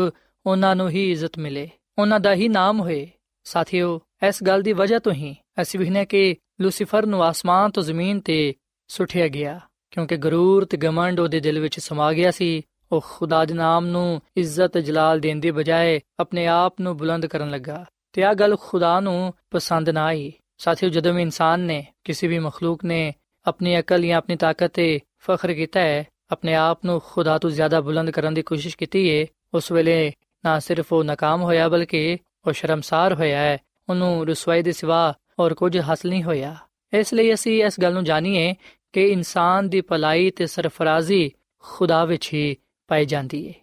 ਉਹਨਾਂ 0.46 0.76
ਨੂੰ 0.76 0.88
ਹੀ 0.88 1.10
ਇੱਜ਼ਤ 1.10 1.38
ਮਿਲੇ। 1.38 1.70
ਉਹਨਾਂ 1.98 2.20
ਦਾ 2.20 2.34
ਹੀ 2.34 2.48
ਨਾਮ 2.48 2.80
ਹੋਏ। 2.80 3.10
ਸਾਥੀਓ, 3.44 4.00
ਇਸ 4.28 4.42
ਗੱਲ 4.42 4.62
ਦੀ 4.62 4.72
ਵਜ੍ਹਾ 4.72 4.98
ਤੋਂ 4.98 5.12
ਹੀ 5.12 5.36
ਅਸੀਂ 5.62 5.80
ਵਿਖਨੇ 5.80 6.06
ਕਿ 6.06 6.36
ਲੂਸੀਫਰ 6.60 7.06
ਨੂੰ 7.06 7.24
ਆਸਮਾਨ 7.24 7.70
ਤੋਂ 7.70 7.82
ਜ਼ਮੀਨ 7.82 8.20
ਤੇ 8.20 8.54
ਸੁੱਟਿਆ 8.88 9.28
ਗਿਆ। 9.28 9.60
ਕਿਉਂਕਿ 9.90 10.16
ਗਰੂਰ 10.16 10.64
ਤੇ 10.64 10.76
ਗਮੰਡ 10.76 11.20
ਉਹਦੇ 11.20 11.40
ਦਿਲ 11.40 11.60
ਵਿੱਚ 11.60 11.80
ਸਮਾ 11.80 12.12
ਗਿਆ 12.12 12.30
ਸੀ। 12.30 12.62
ਉਹ 12.92 13.04
ਖੁਦਾ 13.10 13.44
ਦੇ 13.44 13.54
ਨਾਮ 13.54 13.86
ਨੂੰ 13.86 14.22
ਇੱਜ਼ਤ 14.36 14.78
ਜਲਾਲ 14.78 15.20
ਦੇਣ 15.20 15.40
ਦੀ 15.40 15.50
ਬਜਾਏ 15.50 16.00
ਆਪਣੇ 16.20 16.46
ਆਪ 16.46 16.80
ਨੂੰ 16.80 16.96
ਬੁਲੰਦ 16.96 17.26
ਕਰਨ 17.26 17.50
ਲੱਗਾ। 17.50 17.84
ਤੇ 18.12 18.24
ਆ 18.24 18.34
ਗੱਲ 18.34 18.56
ਖੁਦਾ 18.60 19.00
ਨੂੰ 19.00 19.34
ਪਸੰਦ 19.50 19.90
ਨਾ 19.90 20.04
ਆਈ। 20.04 20.32
ਸਾਥੀਓ, 20.58 20.88
ਜਦੋਂ 20.88 21.14
ਵੀ 21.14 21.22
ਇਨਸਾਨ 21.22 21.60
ਨੇ 21.60 21.86
ਕਿਸੇ 22.04 22.26
ਵੀ 22.26 22.38
ਮਖਲੂਕ 22.38 22.84
ਨੇ 22.84 23.14
ਆਪਣੀ 23.46 23.78
ਅਕਲ 23.78 24.06
ਜਾਂ 24.06 24.18
ਆਪਣੀ 24.18 24.36
ਤਾਕਤ 24.36 24.74
ਤੇ 24.74 25.00
ਫਖਰ 25.18 25.54
ਕੀਤਾ 25.54 25.80
ਹੈ, 25.80 26.06
ਆਪਣੇ 26.30 26.54
ਆਪ 26.54 26.84
ਨੂੰ 26.84 27.02
ਖੁਦਾ 27.04 27.38
ਤੋਂ 27.38 27.50
ਜ਼ਿਆਦਾ 27.50 27.80
ਬੁਲੰਦ 27.80 28.10
ਕਰਨ 28.10 28.34
ਦੀ 28.34 28.42
ਕੋਸ਼ਿਸ਼ 28.42 28.76
ਕੀਤੀ 28.76 29.20
ਹੈ 29.20 29.26
ਉਸ 29.54 29.72
ਵੇਲੇ 29.72 30.12
ਨਾ 30.47 30.59
ਸਿਰਫ 30.59 30.93
ਉਹ 30.93 31.03
ناکام 31.03 31.43
ਹੋਇਆ 31.43 31.69
ਬਲਕਿ 31.69 32.17
ਉਹ 32.47 32.51
ਸ਼ਰਮਸਾਰ 32.51 33.13
ਹੋਇਆ 33.13 33.37
ਹੈ 33.37 33.57
ਉਹਨੂੰ 33.89 34.27
ਰਸਵਾਈ 34.27 34.61
ਦੇ 34.61 34.71
ਸਿਵਾ 34.71 35.13
ਹੋਰ 35.39 35.53
ਕੁਝ 35.53 35.77
ਹਾਸਲ 35.77 36.09
ਨਹੀਂ 36.09 36.23
ਹੋਇਆ 36.23 36.55
ਇਸ 36.93 37.13
ਲਈ 37.13 37.33
ਅਸੀਂ 37.33 37.63
ਇਸ 37.63 37.79
ਗੱਲ 37.79 37.93
ਨੂੰ 37.93 38.03
ਜਾਣੀਏ 38.03 38.53
ਕਿ 38.93 39.07
ਇਨਸਾਨ 39.07 39.69
ਦੀ 39.69 39.81
ਭਲਾਈ 39.81 40.29
ਤੇ 40.29 40.45
ਸਰਫਰਾਜ਼ੀ 40.45 41.31
ਖੁਦਾ 41.63 42.05
ਵਿੱਚ 42.05 42.29
ਹੀ 42.33 42.55
ਪਾਈ 42.87 43.05
ਜਾਂਦੀ 43.05 43.47
ਹੈ 43.47 43.53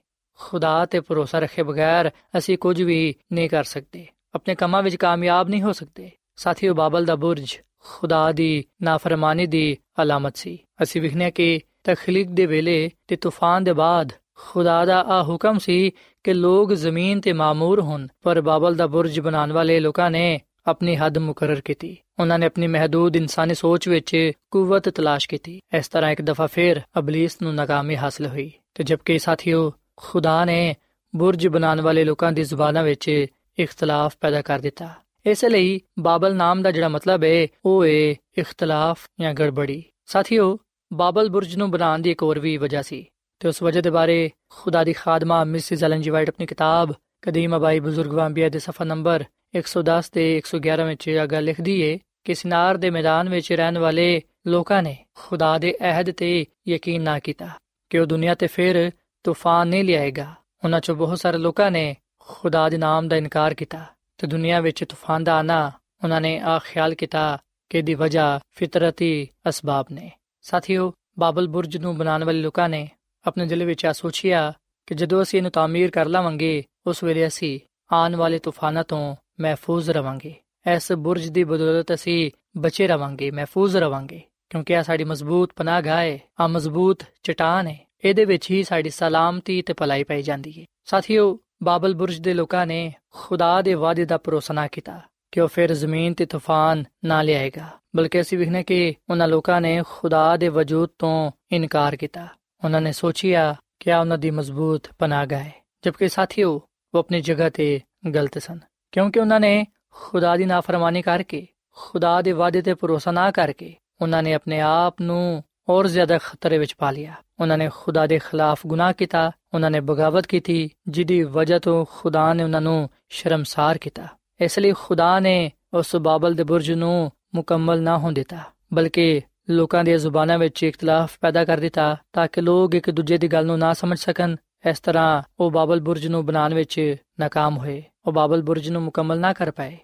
ਖੁਦਾ 0.41 0.85
ਤੇ 0.87 1.01
ਭਰੋਸਾ 1.01 1.39
ਰੱਖੇ 1.39 1.63
ਬਗੈਰ 1.63 2.11
ਅਸੀਂ 2.39 2.59
ਕੁਝ 2.59 2.83
ਵੀ 2.83 3.15
ਨਹੀਂ 3.33 3.49
ਕਰ 3.49 3.65
ਸਕਦੇ 3.65 4.07
ਆਪਣੇ 4.35 4.55
ਕੰਮਾਂ 4.55 4.83
ਵਿੱਚ 4.83 4.97
ਕਾਮਯਾਬ 4.97 5.49
ਨਹੀਂ 5.49 5.63
ਹੋ 5.63 5.73
ਸਕਦੇ 5.73 6.11
ਸਾਥੀਓ 6.37 6.75
ਬਾਬਲ 6.75 7.05
ਦਾ 7.05 7.15
ਬੁਰਜ 7.15 7.59
ਖੁਦਾ 7.79 8.33
ਦੀ 8.33 8.65
ਨਾਫਰਮਾਨੀ 8.83 9.47
ਦੀ 9.47 9.77
ਅਲਾਮਤ 10.03 10.37
ਸੀ 10.37 10.59
ਅਸੀਂ 10.83 11.01
ਵਿਖਨੇ 11.03 11.31
ਕਿ 11.31 11.61
ਤਖਲੀਕ 11.85 12.29
ਦੇ 12.29 12.47
ਵੇਲੇ 12.47 12.91
ਤੇ 13.09 13.17
ਤੂਫਾਨ 13.17 13.65
ਦੇ 13.65 13.73
ਬਾਅਦ 13.73 14.13
ਖੁਦਾ 14.36 14.86
ਦਾ 14.86 15.02
ਆ 15.02 15.24
ਹੁਕਮ 15.24 15.58
ਸੀ 15.58 15.92
ਕਿ 16.24 16.34
ਲੋਕ 16.34 16.74
ਜ਼ਮੀਨ 16.74 17.22
ਤੇ 17.22 17.34
ਮਾਮੂਰ 17.34 17.82
ਹੋਣ, 17.82 18.08
ਪਰ 18.24 18.42
ਬਾਬਲ 18.42 18.76
ਦਾ 18.76 18.88
ਬੁਰਜ 18.88 19.20
ਬਣਾਉਣ 19.20 19.52
ਵਾਲੇ 19.52 19.80
ਲੋਕਾਂ 19.80 20.12
ਨੇ 20.12 20.40
ਆਪਣੀ 20.68 20.96
ਹੱਦ 20.96 21.18
ਮੁਕਰਰ 21.18 21.62
ਕੀਤੀ। 21.62 21.98
ਉਹਨਾਂ 22.20 22.40
ਨੇ 22.40 22.46
ਆਪਣੀ 22.46 22.68
ਮਹਦੂਦ 22.68 23.16
ਇਨਸਾਨੀ 23.16 23.54
ਸੋਚ 23.54 23.88
ਵਿੱਚ 23.90 24.32
ਕੂਵਤ 24.52 24.90
ਤਲਾਸ਼ 24.90 25.30
ਕੀਤੀ। 25.30 25.60
ਇਸ 25.78 25.88
ਤਰ੍ਹਾਂ 25.88 26.12
ਇੱਕ 26.12 26.22
ਦਫਾ 26.22 26.48
ਫੇਰ 26.48 26.82
ਅਬਲਿਸ 27.00 27.42
ਨੂੰ 27.42 27.56
ਨਾਕਾਮੀ 27.56 27.96
ਹਾਸਲ 27.96 28.28
ਹੋਈ 28.28 28.52
ਤੇ 28.74 28.84
ਜਦਕਿ 28.84 29.20
ਸਾਥੀਓ, 29.20 29.72
ਖੁਦਾ 29.96 30.46
ਨੇ 30.46 30.76
ਬੁਰਜ 31.16 31.48
ਬਣਾਉਣ 31.48 31.82
ਵਾਲੇ 31.82 32.04
ਲੋਕਾਂ 32.04 32.32
ਦੀ 32.32 32.44
ਜ਼ੁਬਾਨਾਂ 32.44 32.84
ਵਿੱਚ 32.84 33.26
ਇਖਤਲਾਫ 33.60 34.16
ਪੈਦਾ 34.22 34.42
ਕਰ 34.42 34.60
ਦਿੱਤਾ। 34.60 34.94
ਇਸ 35.26 35.46
ਲਈ 35.46 35.82
ਬਾਬਲ 36.00 36.36
ਨਾਮ 36.36 36.62
ਦਾ 36.62 36.72
ਜਿਹੜਾ 36.72 36.88
ਮਤਲਬ 36.88 37.24
ਹੈ 37.24 37.48
ਉਹ 37.66 37.86
ਹੈ 37.86 38.16
ਇਖਤਲਾਫ 38.38 39.08
ਜਾਂ 39.20 39.34
ਗੜਬੜੀ। 39.34 39.84
ਸਾਥੀਓ, 40.06 40.58
ਬਾਬਲ 40.94 41.30
ਬੁਰਜ 41.30 41.56
ਨੂੰ 41.56 41.72
ਬਣਾਉਣ 41.72 42.00
ਦੀ 42.00 42.12
ਇੱਕ 42.12 42.24
ਹੋਰ 42.24 42.40
ਵੀ 42.40 42.58
ਵਜ੍ਹਾ 42.58 42.82
ਸੀ। 42.82 43.06
ਤੇ 43.40 43.48
ਉਸ 43.48 43.64
ਵਜ੍ਹਾ 43.64 43.82
ਦੇ 43.82 43.90
ਬਾਰੇ 43.90 44.32
ਖੁਦਾ 44.50 44.84
ਦੀ 44.84 44.94
ਖਾਦਮਾ 44.94 45.44
ਮਿਸਿਸ 45.44 45.84
ਐਲਨ 45.84 46.02
ਜੀ 46.02 46.10
ਵਾਈਟ 46.10 46.30
ਆਪਣੀ 46.30 46.46
ਕਿਤਾਬ 46.46 46.94
ਕਦੀਮ 47.22 47.58
ਅਬਾਈ 47.58 47.80
ਬਜ਼ੁਰਗ 47.80 48.14
ਵਾਂਬੀਆ 48.14 48.50
ਦੇ 48.50 48.60
ਸਫਾ 48.60 48.86
ਨੰਬਰ 48.86 49.24
110 49.58 50.10
ਤੇ 50.12 50.42
111 50.58 50.88
ਵਿੱਚ 50.88 51.08
ਇਹ 51.08 51.28
ਗੱਲ 51.28 51.44
ਲਿਖਦੀ 51.44 51.82
ਏ 51.82 52.00
ਕਿ 52.24 52.36
ਸਿਨਾਰ 52.36 52.78
ਦੇ 52.78 52.90
ਮੈਦਾਨ 52.90 53.30
ਵਿੱਚ 53.30 53.54
ਰਹਿਣ 53.54 53.78
ਵਾਲੇ 53.78 54.22
ਲੋਕਾਂ 54.48 54.84
ਨੇ 54.84 55.06
ਖੁਦਾ 55.16 55.58
ਦੇ 55.58 55.78
ਅਹਿਦ 55.82 56.12
ਤੇ 56.12 56.46
ਯਕੀਨ 56.68 57.02
ਨਾ 57.02 57.20
ਕੀਤਾ 57.20 57.50
ਕਿ 57.90 58.00
ਉਹ 58.00 58.06
ਦੁਨੀਆ 58.06 58.36
ਤੇ 58.36 58.48
ਫਿਰ 58.48 58.92
ਤੂਫਾਨ 59.24 59.68
ਨਹੀਂ 59.68 59.84
ਲਿਆਏਗਾ। 59.84 60.34
ਉਹਨਾਂ 60.64 60.80
ਚੋਂ 60.80 60.96
ਬਹੁਤ 60.96 61.20
ਸਾਰੇ 61.20 61.38
ਲੋਕਾਂ 61.38 61.72
ਨੇ 61.72 61.96
ਖੁਦਾ 62.20 62.70
ਦੇ 62.70 62.78
ਨਾਮ 62.78 63.08
ਦਾ 63.08 63.16
ਇਨਕਾਰ 63.16 63.54
ਕੀਤਾ 63.54 63.86
ਤੇ 64.18 64.28
ਦੁਨੀਆ 64.28 64.60
ਵਿੱਚ 64.60 64.84
ਤੂਫਾਨ 64.84 65.24
ਦਾ 65.24 65.36
ਆਣਾ 65.36 65.72
ਉਹਨਾਂ 66.04 66.22
ਨੇ 66.22 66.40
ਆ 66.40 66.60
ਖਿਆਲ 66.60 66.96
ਕੀਤਾ 66.96 67.38
ਕਿ 67.70 67.82
ਦੀ 67.82 67.94
ਵਜ੍ਹਾ 67.94 68.40
ਫਿਤਰਤੀ 68.52 69.28
ਅਸਬਾਬ 69.50 69.86
ਨੇ। 69.92 70.12
ਸਾਥੀਓ, 70.42 70.94
ਬਾਬਲ 71.20 71.48
ਬੁਰਜ 71.48 71.78
ਨੂੰ 71.78 71.98
ਬਣਾਉਣ 71.98 72.24
ਵਾਲੇ 72.24 72.40
ਲੋਕਾਂ 72.40 72.70
ਨੇ 72.70 72.90
ਆਪਣੇ 73.26 73.46
ਦਿਲ 73.46 73.64
ਵਿੱਚ 73.66 73.86
ਆ 73.86 73.92
ਸੋਚਿਆ 73.94 74.54
ਕਿ 74.88 74.96
ਜਦੋਂ 74.96 75.22
ਅਸੀਂ 75.22 75.40
ਇਹਨੂੰ 75.40 75.52
ਤਾਮੀਰ 75.52 75.92
ਕਰ 75.92 76.06
ਲਵਾਂਗੇ, 76.06 76.64
ਉਸ 76.88 77.04
ਵੇਲੇ 77.04 77.28
ਅਸੀਂ 77.28 77.60
ਆਉਣ 77.94 78.16
ਵਾਲੇ 78.16 78.40
ਤੂਫਾਨਾਂ 78.40 78.84
ਤੋਂ 78.84 79.16
ਮਹਿਫੂਜ਼ 79.42 79.90
ਰਵਾਂਗੇ। 79.90 80.34
ਇਸ 80.76 80.92
ਬੁਰਜ 80.92 81.28
ਦੀ 81.28 81.44
ਬਦੌਲਤ 81.44 81.94
ਅਸੀਂ 81.94 82.32
ਬਚੇ 82.58 82.88
ਰਵਾਂਗੇ, 82.88 83.32
ਮਹਿਫੂਜ਼ 83.32 83.78
ਰਵਾਂਗੇ, 83.78 84.22
ਕਿਉਂਕਿ 84.50 84.76
ਆ 84.76 84.84
ਸਾਡੀ 84.84 85.04
ਮਜ਼ਬੂਤ 85.04 85.52
ਪਨਾਹਗਾਹ 85.56 85.98
ਹੈ 85.98 86.20
ਆ 86.40 86.48
ਮਜ਼ਬੂਤ 86.48 87.04
ਚਟਾਨ 87.24 87.68
ਹੈ। 87.68 87.80
ਇਹਦੇ 88.04 88.26
ਵਿੱਚ 88.26 88.52
ਹੀ 88.52 88.64
ਸਾਡੀ 88.64 88.90
ਸਲਾਮਤੀ 88.90 89.62
ਤੇ 89.62 89.74
ਭਲਾਈ 89.74 90.04
ਪਾਈ 90.04 90.22
ਜਾਂਦੀ 90.22 90.60
ਹੈ। 90.60 90.66
ਸਾਥੀਓ, 90.86 91.40
ਬਾਬਲ 91.64 91.94
ਬੁਰਜ 91.94 92.20
ਦੇ 92.20 92.34
ਲੋਕਾਂ 92.34 92.66
ਨੇ 92.68 92.94
ਖੁਦਾ 93.10 93.62
ਦੇ 93.62 93.74
ਵਾਅਦੇ 93.74 94.06
ਦਾ 94.06 94.18
ਭਰੋਸਾ 94.18 94.54
ਨਾ 94.54 94.68
ਕੀਤਾ 94.68 95.02
ਕਿ 95.32 95.42
ਉਹ 95.42 95.48
ਫਿਰ 95.48 95.74
ਜ਼ਮੀਨ 95.74 96.14
ਤੇ 96.14 96.26
ਤੂਫਾਨ 96.26 96.84
ਨਾ 97.06 97.22
ਲਿਆਏਗਾ, 97.22 97.68
ਬਲਕਿ 97.96 98.22
ਅਸੀਂ 98.22 98.38
ਵਿਖਨੇ 98.38 98.64
ਕਿ 98.64 98.94
ਉਹਨਾਂ 99.10 99.28
ਲੋਕਾਂ 99.28 99.62
ਨੇ 99.62 99.82
ਖੁਦਾ 99.88 100.38
ਦੇ 100.38 100.50
ਵਜੂਦ 100.50 100.90
ਤੋਂ 101.00 101.32
ਇਨਕਾਰ 101.52 101.96
ਕੀਤਾ। 101.96 102.28
ਉਹਨਾਂ 102.66 102.82
ਨੇ 102.82 102.92
ਸੋਚਿਆ 102.92 103.56
ਕਿ 103.80 103.92
ਆ 103.92 104.00
ਉਹਨਾਂ 104.00 104.18
ਦੀ 104.18 104.30
ਮਜ਼ਬੂਤ 104.32 104.88
ਪਨਾਹਗਾਹ 105.00 105.40
ਹੈ 105.40 105.52
ਜਦਕਿ 105.84 106.08
ਸਾਥੀਓ 106.08 106.54
ਉਹ 106.94 107.00
ਆਪਣੀ 107.00 107.20
ਜਗ੍ਹਾ 107.22 107.50
ਤੇ 107.50 107.68
ਗਲਤ 108.16 108.38
ਸਨ 108.38 108.60
ਕਿਉਂਕਿ 108.94 109.20
ਉਹਨਾਂ 109.20 109.40
ਨੇ 109.40 109.66
ਖੁਦਾ 109.92 110.36
ਦੀ 110.36 110.46
ਨਾਫਰਮਾਨੀ 110.46 111.02
ਕਰਕੇ 111.02 111.46
ਖੁਦਾ 111.78 112.22
ਦੇ 112.22 112.32
ਵਾਅਦੇ 112.32 112.62
ਤੇ 112.62 112.74
ਭਰੋਸਾ 112.74 113.12
ਨਾ 113.12 113.30
ਕਰਕੇ 113.32 113.74
ਉਹਨਾਂ 114.02 114.22
ਨੇ 114.24 114.34
ਆਪਣੇ 114.34 114.60
ਆਪ 114.62 115.02
ਨੂੰ 115.02 115.44
ਹੋਰ 115.70 115.88
ਜ਼ਿਆਦਾ 115.88 116.18
ਖਤਰੇ 116.18 116.58
ਵਿੱਚ 116.58 116.74
ਪਾ 116.74 116.92
ਲਿਆ 116.92 117.14
ਉਹਨਾਂ 117.40 117.58
ਨੇ 117.58 117.70
ਖੁਦਾ 117.74 118.06
ਦੇ 118.08 118.20
ਖਿਲਾਫ 118.20 118.66
ਗੁਨਾਹ 118.68 118.94
ਕੀਤਾ 118.94 119.32
ਉਹਨਾਂ 119.54 119.72
ਨੇ 119.72 119.80
ਬਗਾਵਤ 119.82 120.28
ਕੀਤੀ 120.28 120.58
ਜਿਹਦੀ 120.88 121.22
ਵਜ੍ਹਾ 121.32 121.60
ਤੋਂ 121.60 121.86
ਖੁਦਾ 121.92 122.32
ਨੇ 122.34 122.44
ਉਹਨਾਂ 122.44 122.62
ਨੂੰ 122.62 122.90
ਸ਼ਰਮਸਾਰ 123.10 123.78
ਕੀਤਾ 123.78 124.08
ਇਸ 124.40 124.60
ਲਈ 124.60 124.74
ਖੁਦਾ 124.78 125.20
ਨੇ 125.20 125.52
ਉਸ 125.74 125.96
ਬਾਬਲ 126.02 126.34
ਦੇ 126.34 126.44
ਬੁਰਜ 126.44 126.72
ਨੂੰ 126.72 127.12
ਮੁਕੰਮਲ 127.36 127.82
ਨਾ 127.82 127.98
ਹੋਣ 127.98 128.14
ਦਿੱਤਾ 128.14 128.44
ਬਲਕਿ 128.74 129.22
ਲੋਕਾਂ 129.51 129.85
ਦੀਆਂ 129.85 129.99
ਜ਼ੁਬਾਨਾਂ 129.99 130.39
ਵਿੱਚ 130.39 130.63
ਇਖਤਲਾਫ 130.63 131.11
ਪੈਦਾ 131.21 131.45
ਕਰ 131.45 131.59
ਦਿੱਤਾ 131.59 131.97
ਤਾਂ 132.13 132.29
ਕਿ 132.33 132.41
ਲੋਕ 132.41 132.75
ਇੱਕ 132.75 132.91
ਦੂਜੇ 132.91 133.19
ਦੀ 133.19 133.29
ਗੱਲ 133.29 133.47
ਨੂੰ 133.47 133.59
ਨਾ 133.59 133.73
ਸਮਝ 133.73 133.99
ਸਕਣ 133.99 134.37
ਇਸ 134.71 134.81
ਤਰ੍ਹਾਂ 134.81 135.23
ਉਹ 135.41 135.51
ਬਾਬਲ 135.51 135.81
ਬੁਰਜ 135.81 136.07
ਨੂੰ 136.07 136.27
ਬਣਾਉਣ 136.27 136.55
ਵਿੱਚ 136.55 136.97
ناکام 137.23 137.59
ਹੋਏ 137.59 137.83
ਉਹ 138.07 138.13
ਬਾਬਲ 138.13 138.43
ਬੁਰਜ 138.43 138.69
ਨੂੰ 138.69 138.83
ਮੁਕੰਮਲ 138.83 139.21
ਨਾ 139.21 139.33
ਕਰ 139.33 139.51
ਪਾਏ 139.51 139.77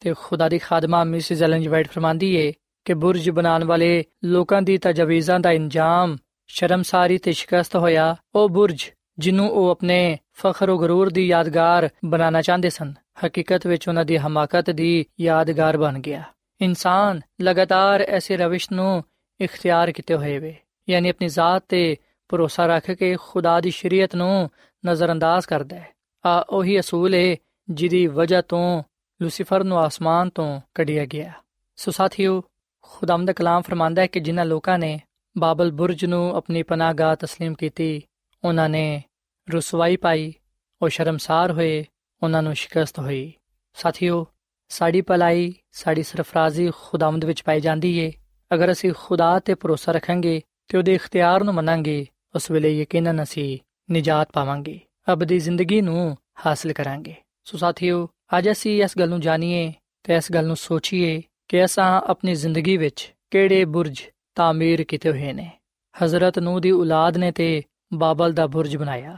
ਤੇ 0.00 0.14
ਖੁਦਾ 0.18 0.48
ਦੀ 0.48 0.58
ਖਾਦਮਾ 0.58 1.04
ਮਿਸਿਸ 1.04 1.42
ਐਲਨ 1.42 1.60
ਜੀ 1.60 1.68
ਵਾਈਟ 1.68 1.88
ਫਰਮਾਂਦੀ 1.88 2.34
ਏ 2.34 2.52
ਕਿ 2.84 2.94
ਬੁਰਜ 2.94 3.30
ਬਣਾਉਣ 3.30 3.64
ਵਾਲੇ 3.64 4.04
ਲੋਕਾਂ 4.24 4.62
ਦੀ 4.62 4.78
ਤਜਵੀਜ਼ਾਂ 4.78 5.40
ਦਾ 5.40 5.52
ਇੰਜਾਮ 5.52 6.16
ਸ਼ਰਮਸਾਰੀ 6.46 7.18
ਤੇ 7.18 7.32
ਸ਼ਿਕਸਤ 7.32 7.76
ਹੋਇਆ 7.76 8.16
ਉਹ 8.34 8.48
ਬੁਰਜ 8.48 8.82
ਜਿਹਨੂੰ 9.18 9.50
ਉਹ 9.50 9.70
ਆਪਣੇ 9.70 10.18
ਫਖਰ 10.32 10.68
ਉਹ 10.68 10.80
ਗਰੂਰ 10.80 11.10
ਦੀ 11.10 11.26
ਯਾਦਗਾਰ 11.26 11.88
ਬਣਾਉਣਾ 12.04 12.42
ਚਾਹੁੰਦੇ 12.42 12.70
ਸਨ 12.70 12.94
ਹਕੀਕਤ 13.26 13.66
ਵਿੱਚ 13.66 13.88
ਉਹਨਾਂ 13.88 14.04
ਦੀ 14.04 14.16
ਹਮਾਕਤ 14.18 14.70
ਦੀ 14.70 15.04
ਯਾਦਗਾਰ 15.20 15.76
ਬਣ 15.76 15.98
ਗਿਆ 15.98 16.22
ਇਨਸਾਨ 16.60 17.20
ਲਗਾਤਾਰ 17.42 18.00
ਐਸੇ 18.00 18.36
ਰਵਿਸ਼ 18.36 18.72
ਨੂੰ 18.72 19.02
ਇਖਤਿਆਰ 19.40 19.92
ਕੀਤੇ 19.92 20.14
ਹੋਏ 20.14 20.38
ਵੇ 20.38 20.54
ਯਾਨੀ 20.88 21.08
ਆਪਣੀ 21.08 21.28
ਜ਼ਾਤ 21.28 21.64
ਤੇ 21.68 21.96
ਭਰੋਸਾ 22.28 22.66
ਰੱਖ 22.66 22.90
ਕੇ 22.90 23.16
ਖੁਦਾ 23.20 23.60
ਦੀ 23.60 23.70
ਸ਼ਰੀਅਤ 23.70 24.16
ਨੂੰ 24.16 24.50
ਨਜ਼ਰਅੰਦਾਜ਼ 24.84 25.46
ਕਰਦਾ 25.46 25.76
ਹੈ 25.76 25.92
ਆ 26.24 26.38
ਉਹੀ 26.50 26.78
ਅਸੂਲ 26.80 27.14
ਹੈ 27.14 27.36
ਜਿਹਦੀ 27.68 28.06
ਵਜ੍ਹਾ 28.06 28.40
ਤੋਂ 28.42 28.82
ਲੂਸੀਫਰ 29.20 29.64
ਨੂੰ 29.64 29.78
ਆਸਮਾਨ 29.78 30.28
ਤੋਂ 30.28 30.60
ਕੱਢਿਆ 30.74 31.04
ਗਿਆ 31.04 31.32
ਸੋ 31.76 31.90
ਸਾਥੀਓ 31.90 32.42
ਖੁਦਾਮ 32.82 33.24
ਦਾ 33.24 33.32
ਕਲਾਮ 33.32 33.62
ਫਰਮਾਂਦਾ 33.62 34.02
ਹੈ 34.02 34.06
ਕਿ 34.06 34.20
ਜਿਨ੍ਹਾਂ 34.20 34.44
ਲੋਕਾਂ 34.46 34.78
ਨੇ 34.78 34.98
ਬਾਬਲ 35.36 35.70
ਬੁਰਜ 35.70 36.04
ਨੂੰ 36.04 36.36
ਆਪਣੀ 36.36 36.62
ਪਨਾਹਗਾਹ 36.62 37.14
تسلیم 37.14 37.54
ਕੀਤੀ 37.54 38.02
ਉਹਨਾਂ 38.44 38.68
ਨੇ 38.68 39.02
ਰਸਵਾਈ 39.48 39.96
ਪਾਈ 39.96 40.32
ਉਹ 40.80 40.88
ਸ਼ਰਮਸਾਰ 40.88 41.52
ਹੋਏ 41.52 41.84
ਉਹਨਾਂ 42.22 42.42
ਨੂੰ 42.42 42.54
ਸ਼ਿਕਸਤ 42.54 42.98
ਹੋਈ 42.98 43.32
ਸਾਥੀਓ 43.74 44.26
ਸਾਡੀ 44.69 45.01
ਭਲਾਈ, 45.01 45.53
ਸਾਡੀ 45.71 46.03
ਸਰਫਰਾਜ਼ੀ 46.03 46.69
ਖੁਦਾਵੰਦ 46.81 47.25
ਵਿੱਚ 47.25 47.43
ਪਾਈ 47.43 47.61
ਜਾਂਦੀ 47.61 47.97
ਏ। 47.97 48.11
ਅਗਰ 48.53 48.71
ਅਸੀਂ 48.71 48.91
ਖੁਦਾ 48.97 49.39
ਤੇ 49.39 49.55
ਭਰੋਸਾ 49.55 49.91
ਰੱਖਾਂਗੇ 49.91 50.41
ਤੇ 50.67 50.77
ਉਹਦੇ 50.77 50.93
ਇਖਤਿਆਰ 50.93 51.43
ਨੂੰ 51.43 51.53
ਮੰਨਾਂਗੇ, 51.53 52.05
ਉਸ 52.35 52.51
ਵੇਲੇ 52.51 52.71
ਯਕੀਨਨ 52.81 53.23
ਅਸੀਂ 53.23 53.57
ਨਿਜਾਤ 53.91 54.31
ਪਾਵਾਂਗੇ 54.33 54.79
ਅਬਦੀ 55.13 55.39
ਜ਼ਿੰਦਗੀ 55.39 55.81
ਨੂੰ 55.81 56.17
ਹਾਸਲ 56.45 56.73
ਕਰਾਂਗੇ। 56.73 57.15
ਸੋ 57.43 57.57
ਸਾਥੀਓ, 57.57 58.07
ਅੱਜ 58.37 58.49
ਅਸੀਂ 58.51 58.83
ਇਸ 58.83 58.97
ਗੱਲ 58.99 59.09
ਨੂੰ 59.09 59.19
ਜਾਣੀਏ 59.21 59.73
ਤੇ 60.03 60.15
ਇਸ 60.15 60.31
ਗੱਲ 60.31 60.47
ਨੂੰ 60.47 60.55
ਸੋਚੀਏ 60.55 61.21
ਕਿ 61.47 61.63
ਅਸਾਂ 61.65 62.01
ਆਪਣੀ 62.01 62.35
ਜ਼ਿੰਦਗੀ 62.35 62.77
ਵਿੱਚ 62.77 63.13
ਕਿਹੜੇ 63.31 63.63
ਬੁਰਜ 63.65 64.01
ਤਾਮੀਰ 64.35 64.83
ਕੀਤੇ 64.83 65.09
ਹੋਏ 65.11 65.33
ਨੇ। 65.33 65.51
ਹਜ਼ਰਤ 65.95 66.39
ਨੂਹ 66.39 66.59
ਦੀ 66.59 66.71
ਔਲਾਦ 66.71 67.17
ਨੇ 67.17 67.31
ਤੇ 67.31 67.63
ਬਾਬਲ 67.93 68.33
ਦਾ 68.33 68.47
ਬੁਰਜ 68.47 68.77
ਬਣਾਇਆ, 68.77 69.17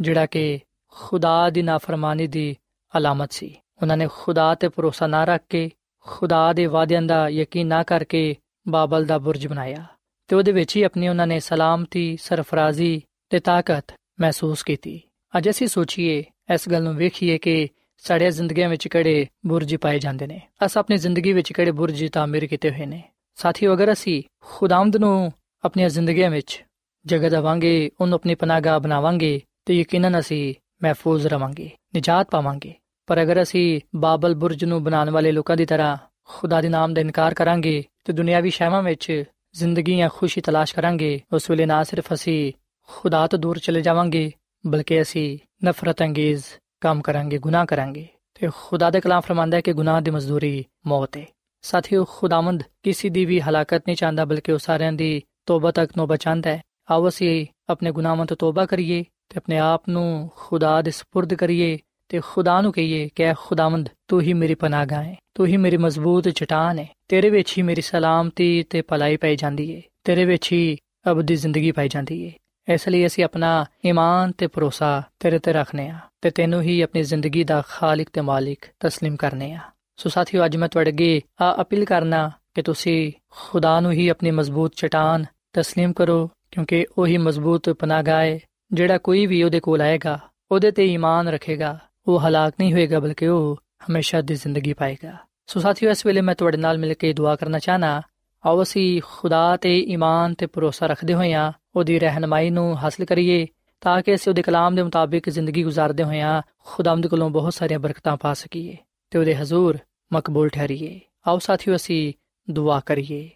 ਜਿਹੜਾ 0.00 0.26
ਕਿ 0.26 0.60
ਖੁਦਾ 0.92 1.50
ਦੀ 1.50 1.62
ਨਾਫਰਮਾਨੀ 1.62 2.26
ਦੀ 2.26 2.56
ਅਲਾਮਤ 2.94 3.32
ਸੀ। 3.32 3.54
ਉਹਨਾਂ 3.82 3.96
ਨੇ 3.96 4.08
ਖੁਦਾ 4.12 4.54
ਤੇ 4.54 4.68
ਭਰੋਸਾ 4.68 5.06
ਨਾ 5.06 5.24
ਰੱਖ 5.24 5.40
ਕੇ 5.48 5.70
ਖੁਦਾ 6.00 6.52
ਦੇ 6.52 6.66
ਵਾਅਦਿਆਂ 6.66 7.02
ਦਾ 7.02 7.28
ਯਕੀਨ 7.28 7.66
ਨਾ 7.66 7.82
ਕਰਕੇ 7.82 8.36
ਬਾਬਲ 8.68 9.04
ਦਾ 9.04 9.18
ਬੁਰਜ 9.18 9.46
ਬਣਾਇਆ 9.46 9.84
ਤੇ 10.28 10.36
ਉਹਦੇ 10.36 10.52
ਵਿੱਚ 10.52 10.76
ਹੀ 10.76 10.82
ਆਪਣੀ 10.82 11.08
ਉਹਨਾਂ 11.08 11.26
ਨੇ 11.26 11.40
ਸਲਾਮਤੀ, 11.40 12.16
ਸਰਫਰਾਜ਼ੀ 12.16 13.02
ਤੇ 13.30 13.38
ਤਾਕਤ 13.38 13.94
ਮਹਿਸੂਸ 14.20 14.62
ਕੀਤੀ। 14.62 15.00
ਅੱਜ 15.36 15.50
ਅਸੀਂ 15.50 15.66
ਸੋਚੀਏ, 15.66 16.24
ਇਸ 16.54 16.68
ਗੱਲ 16.68 16.82
ਨੂੰ 16.82 16.96
ਵੇਖੀਏ 16.96 17.38
ਕਿ 17.38 17.68
ਸਾਡੇ 17.98 18.30
ਜ਼ਿੰਦਗੀਆਂ 18.30 18.68
ਵਿੱਚ 18.68 18.88
ਕਿਹੜੇ 18.88 19.26
ਬੁਰਜ 19.46 19.76
ਪਾਏ 19.76 19.98
ਜਾਂਦੇ 19.98 20.26
ਨੇ। 20.26 20.40
ਅਸ 20.66 20.78
ਆਪਣੀ 20.78 20.96
ਜ਼ਿੰਦਗੀ 20.96 21.32
ਵਿੱਚ 21.32 21.52
ਕਿਹੜੇ 21.52 21.70
ਬੁਰਜ 21.70 22.10
ਤਾਮੀਰ 22.12 22.46
ਕੀਤੇ 22.46 22.70
ਹੋਏ 22.70 22.86
ਨੇ। 22.86 23.02
ਸਾਥੀਓ, 23.34 23.74
ਅਗਰ 23.74 23.92
ਅਸੀਂ 23.92 24.22
ਖੁਦਾਵੰਦ 24.44 24.96
ਨੂੰ 24.96 25.32
ਆਪਣੀਆਂ 25.64 25.88
ਜ਼ਿੰਦਗੀਆਂ 25.88 26.30
ਵਿੱਚ 26.30 26.64
ਜਗ੍ਹਾ 27.06 27.28
ਦੇਵਾਂਗੇ, 27.28 27.90
ਉਹਨੂੰ 28.00 28.14
ਆਪਣੀ 28.14 28.34
ਪਨਾਹਗਾਹ 28.34 28.80
ਬਣਾਵਾਂਗੇ 28.80 29.40
ਤੇ 29.64 29.80
ਯਕੀਨਨ 29.80 30.18
ਅਸੀਂ 30.18 30.54
ਮਹਿਫੂਜ਼ 30.82 31.26
ਰਵਾਂਗੇ, 31.26 31.70
ਨਿਜਾਤ 31.94 32.30
ਪਾਵਾਂਗੇ। 32.30 32.74
ਪਰ 33.07 33.21
ਅਗਰ 33.21 33.41
ਅਸੀਂ 33.41 33.81
ਬਾਬਲ 33.95 34.35
ਬੁਰਜ 34.35 34.65
ਨੂੰ 34.65 34.83
ਬਣਾਉਣ 34.83 35.09
ਵਾਲੇ 35.09 35.31
ਲੋਕਾਂ 35.31 35.57
ਦੀ 35.57 35.65
ਤਰ੍ਹਾਂ 35.65 35.97
ਖੁਦਾ 36.23 36.61
ਦੇ 36.61 36.69
ਨਾਮ 36.69 36.93
ਦਾ 36.93 37.01
ਇਨਕਾਰ 37.01 37.33
ਕਰਾਂਗੇ 37.33 37.83
ਤੇ 38.03 38.13
ਦੁਨਿਆਵੀ 38.13 38.49
ਸ਼ੈਵਾਂ 38.49 38.83
ਵਿੱਚ 38.83 39.23
ਜ਼ਿੰਦਗੀ 39.53 39.97
ਜਾਂ 39.97 40.09
ਖੁਸ਼ੀ 40.09 40.41
ਤਲਾਸ਼ 40.41 40.75
ਕਰਾਂਗੇ 40.75 41.21
ਉਸ 41.33 41.49
ਵੇਲੇ 41.49 41.65
ਨਾ 41.65 41.83
ਸਿਰਫ 41.83 42.13
ਅਸੀਂ 42.13 42.53
ਖੁਦਾ 42.87 43.27
ਤੋਂ 43.27 43.39
ਦੂਰ 43.39 43.59
ਚਲੇ 43.59 43.81
ਜਾਵਾਂਗੇ 43.81 44.31
ਬਲਕਿ 44.67 45.01
ਅਸੀਂ 45.01 45.37
ਨਫ਼ਰਤ 45.65 46.01
ਅੰਗੇਜ਼ 46.01 46.43
ਕੰਮ 46.81 47.01
ਕਰਾਂਗੇ 47.01 47.37
ਗੁਨਾਹ 47.37 47.65
ਕਰਾਂਗੇ 47.65 48.07
ਤੇ 48.33 48.49
ਖੁਦਾ 48.55 48.89
ਦੇ 48.89 49.01
ਕਲਾਮ 49.01 49.21
ਫਰਮਾਂਦਾ 49.21 49.57
ਹੈ 49.57 49.61
ਕਿ 49.61 49.73
ਗੁਨਾਹ 49.73 50.01
ਦੀ 50.01 50.11
ਮਜ਼ਦੂਰੀ 50.11 50.65
ਮੌਤ 50.87 51.17
ਹੈ 51.17 51.25
ਸਾਥੀਓ 51.61 52.05
ਖੁਦਾਵੰਦ 52.05 52.63
ਕਿਸੇ 52.83 53.09
ਦੀ 53.09 53.25
ਵੀ 53.25 53.41
ਹਲਾਕਤ 53.41 53.83
ਨਹੀਂ 53.87 53.95
ਚਾਹੁੰਦਾ 53.95 54.25
ਬਲਕਿ 54.25 54.51
ਉਹ 54.51 54.57
ਸਾਰਿਆਂ 54.57 54.93
ਦੀ 54.93 55.21
ਤੋਬਾ 55.45 55.71
ਤੱਕ 55.71 55.97
ਨੋ 55.97 56.07
ਬਚਾਂਦਾ 56.07 56.49
ਹੈ 56.49 56.61
ਆਓ 56.91 57.07
ਅਸੀਂ 57.07 57.45
ਆਪਣੇ 57.69 57.91
ਗੁਨਾਹਾਂ 57.91 58.25
ਤੋਂ 58.25 58.37
ਤੋਬਾ 58.37 58.65
ਕਰੀਏ 58.65 59.03
ਤੇ 59.03 59.37
ਆਪਣੇ 59.37 59.57
ਆਪ 59.57 59.89
ਨੂੰ 59.89 60.29
ਖੁਦਾ 60.35 60.81
ਦੇ 60.81 60.91
سپرد 60.91 61.35
ਕਰੀਏ 61.35 61.77
ਤੇ 62.09 62.19
ਖੁਦਾ 62.23 62.59
ਨੂੰ 62.61 62.71
ਕਹੀਏ 62.71 63.07
ਕਿ 63.15 63.23
ਐ 63.23 63.33
ਖੁਦਾਵੰਦ 63.37 63.89
ਤੂੰ 64.07 64.21
ਹੀ 64.21 64.33
ਮੇਰੀ 64.33 64.55
ਪਨਾਹਗਾਹ 64.55 65.03
ਹੈ 65.03 65.15
ਤੂੰ 65.35 65.47
ਹੀ 65.47 65.57
ਮੇਰੀ 65.57 65.77
ਮਜ਼ਬੂਤ 65.77 66.27
ਚਟਾਨ 66.29 66.79
ਹੈ 66.79 66.87
ਤੇਰੇ 67.07 67.29
ਵਿੱਚ 67.29 67.57
ਹੀ 67.57 67.63
ਮੇਰੀ 67.63 67.81
ਸਲਾਮਤੀ 67.81 68.63
ਤੇ 68.63 68.81
ਭਲਾਈ 68.81 69.17
ਪਾਈ 69.17 69.35
ਜਾਂਦੀ 69.35 69.75
ਹੈ 69.75 69.81
ਤੇਰੇ 70.03 70.25
ਵਿੱਚ 70.25 70.51
ਹੀ 70.51 70.77
ਅਬਦੀ 71.11 71.35
ਜ਼ਿੰਦਗੀ 71.35 71.71
ਪਾਈ 71.71 71.89
ਜਾਂਦੀ 71.89 72.25
ਹੈ 72.27 72.31
ਇਸ 72.67 72.87
ਲਈ 72.87 73.05
ਅਸੀਂ 73.05 73.23
ਆਪਣਾ 73.23 73.65
ਈਮਾਨ 73.85 74.31
ਤੇ 74.31 74.47
ਭਰੋਸਾ 74.47 75.01
ਤੇਰੇ 75.19 75.39
ਤੇ 75.39 75.53
ਰੱਖਨੇ 75.53 75.89
ਆ 75.89 75.99
ਤੇ 76.21 76.29
ਤੈਨੂੰ 76.29 76.61
ਹੀ 76.61 76.81
ਆਪਣੀ 76.81 77.03
ਜ਼ਿੰਦਗੀ 77.03 77.43
ਦਾ 77.43 77.61
ਖਾਲਕ 77.67 78.09
ਤੇ 78.13 78.21
ਮਾਲਿਕ 78.21 78.65
تسلیم 78.85 79.15
ਕਰਨੇ 79.15 79.53
ਆ 79.53 79.59
ਸੋ 79.97 80.09
ਸਾਥੀਓ 80.09 80.45
ਅੱਜ 80.45 80.57
ਮੈਂ 80.57 80.69
ਤੁਹਾਡੇ 80.69 80.91
ਅੱਗੇ 80.91 81.21
ਆ 81.41 81.55
ਅਪੀਲ 81.61 81.85
ਕਰਨਾ 81.85 82.31
ਕਿ 82.55 82.61
ਤੁਸੀਂ 82.61 83.11
ਖੁਦਾ 83.29 83.79
ਨੂੰ 83.79 83.91
ਹੀ 83.91 84.07
ਆਪਣੀ 84.07 84.31
ਮਜ਼ਬੂਤ 84.31 84.75
ਚਟਾਨ 84.75 85.25
تسلیم 85.59 85.93
ਕਰੋ 85.93 86.29
ਕਿਉਂਕਿ 86.51 86.85
ਉਹ 86.97 87.07
ਹੀ 87.07 87.17
ਮਜ਼ਬੂਤ 87.17 87.69
ਪਨਾਹਗਾਹ 87.69 88.21
ਹੈ 88.21 88.39
ਜਿਹੜਾ 88.73 88.97
ਕੋਈ 88.97 89.25
ਵੀ 89.25 89.43
ਉਹਦੇ 89.43 89.59
ਕੋਲ 89.59 89.81
ਆਏਗਾ 89.81 90.19
ਉਹਦੇ 90.51 90.71
ਤੇ 90.71 90.85
ਈਮਾਨ 90.85 91.27
ਰੱਖੇਗਾ 91.27 91.77
ਉਹ 92.14 92.20
ਹਲਾਕ 92.20 92.54
ਨਹੀਂ 92.60 92.72
ਹੋਏਗਾ 92.72 93.00
ਬਲਕਿ 93.00 93.28
ਉਹ 93.28 93.56
ਹਮੇਸ਼ਾ 93.90 94.20
ਦੀ 94.20 94.34
ਜ਼ਿੰਦਗੀ 94.34 94.72
ਪਾਏਗਾ। 94.72 95.16
ਸੋ 95.46 95.60
ਸਾਥੀਓ, 95.60 95.90
ਇਸ 95.90 96.06
ਵੇਲੇ 96.06 96.20
ਮੈਂ 96.20 96.34
ਤੁਹਾਡੇ 96.34 96.56
ਨਾਲ 96.56 96.78
ਮਿਲ 96.78 96.94
ਕੇ 96.94 97.12
ਦੁਆ 97.12 97.36
ਕਰਨਾ 97.36 97.58
ਚਾਹਨਾ, 97.58 98.02
ਆਓ 98.46 98.62
ਅਸੀਂ 98.62 99.02
ਖੁਦਾ 99.04 99.56
ਤੇ 99.56 99.78
ਈਮਾਨ 99.78 100.34
ਤੇ 100.34 100.46
ਭਰੋਸਾ 100.46 100.86
ਰੱਖਦੇ 100.86 101.14
ਹੋਇਆਂ 101.14 101.52
ਉਹਦੀ 101.76 101.98
ਰਹਿਨਮਾਈ 101.98 102.50
ਨੂੰ 102.50 102.76
ਹਾਸਲ 102.76 103.04
ਕਰੀਏ, 103.04 103.46
ਤਾਂ 103.80 104.02
ਕਿ 104.02 104.14
ਅਸੀਂ 104.14 104.32
ਉਹਦੇ 104.32 104.42
ਕਲਾਮ 104.42 104.74
ਦੇ 104.74 104.82
ਮੁਤਾਬਿਕ 104.82 105.30
ਜ਼ਿੰਦਗੀ 105.30 105.64
گزارਦੇ 105.64 106.02
ਹੋਇਆਂ 106.02 106.42
ਖੁਦਾਮਦ 106.58 107.06
ਕੋਲੋਂ 107.06 107.30
ਬਹੁਤ 107.30 107.54
ਸਾਰੀਆਂ 107.54 107.78
ਬਰਕਤਾਂ 107.78 108.16
ਪਾ 108.16 108.34
ਸਕੀਏ 108.34 108.76
ਤੇ 109.10 109.18
ਉਹਦੇ 109.18 109.36
ਹਜ਼ੂਰ 109.36 109.78
ਮਕਬੂਲ 110.12 110.48
ਠਹਿਰੀਏ। 110.48 111.00
ਆਓ 111.28 111.38
ਸਾਥੀਓ, 111.38 111.76
ਅਸੀਂ 111.76 112.12
ਦੁਆ 112.50 112.80
ਕਰੀਏ। 112.80 113.30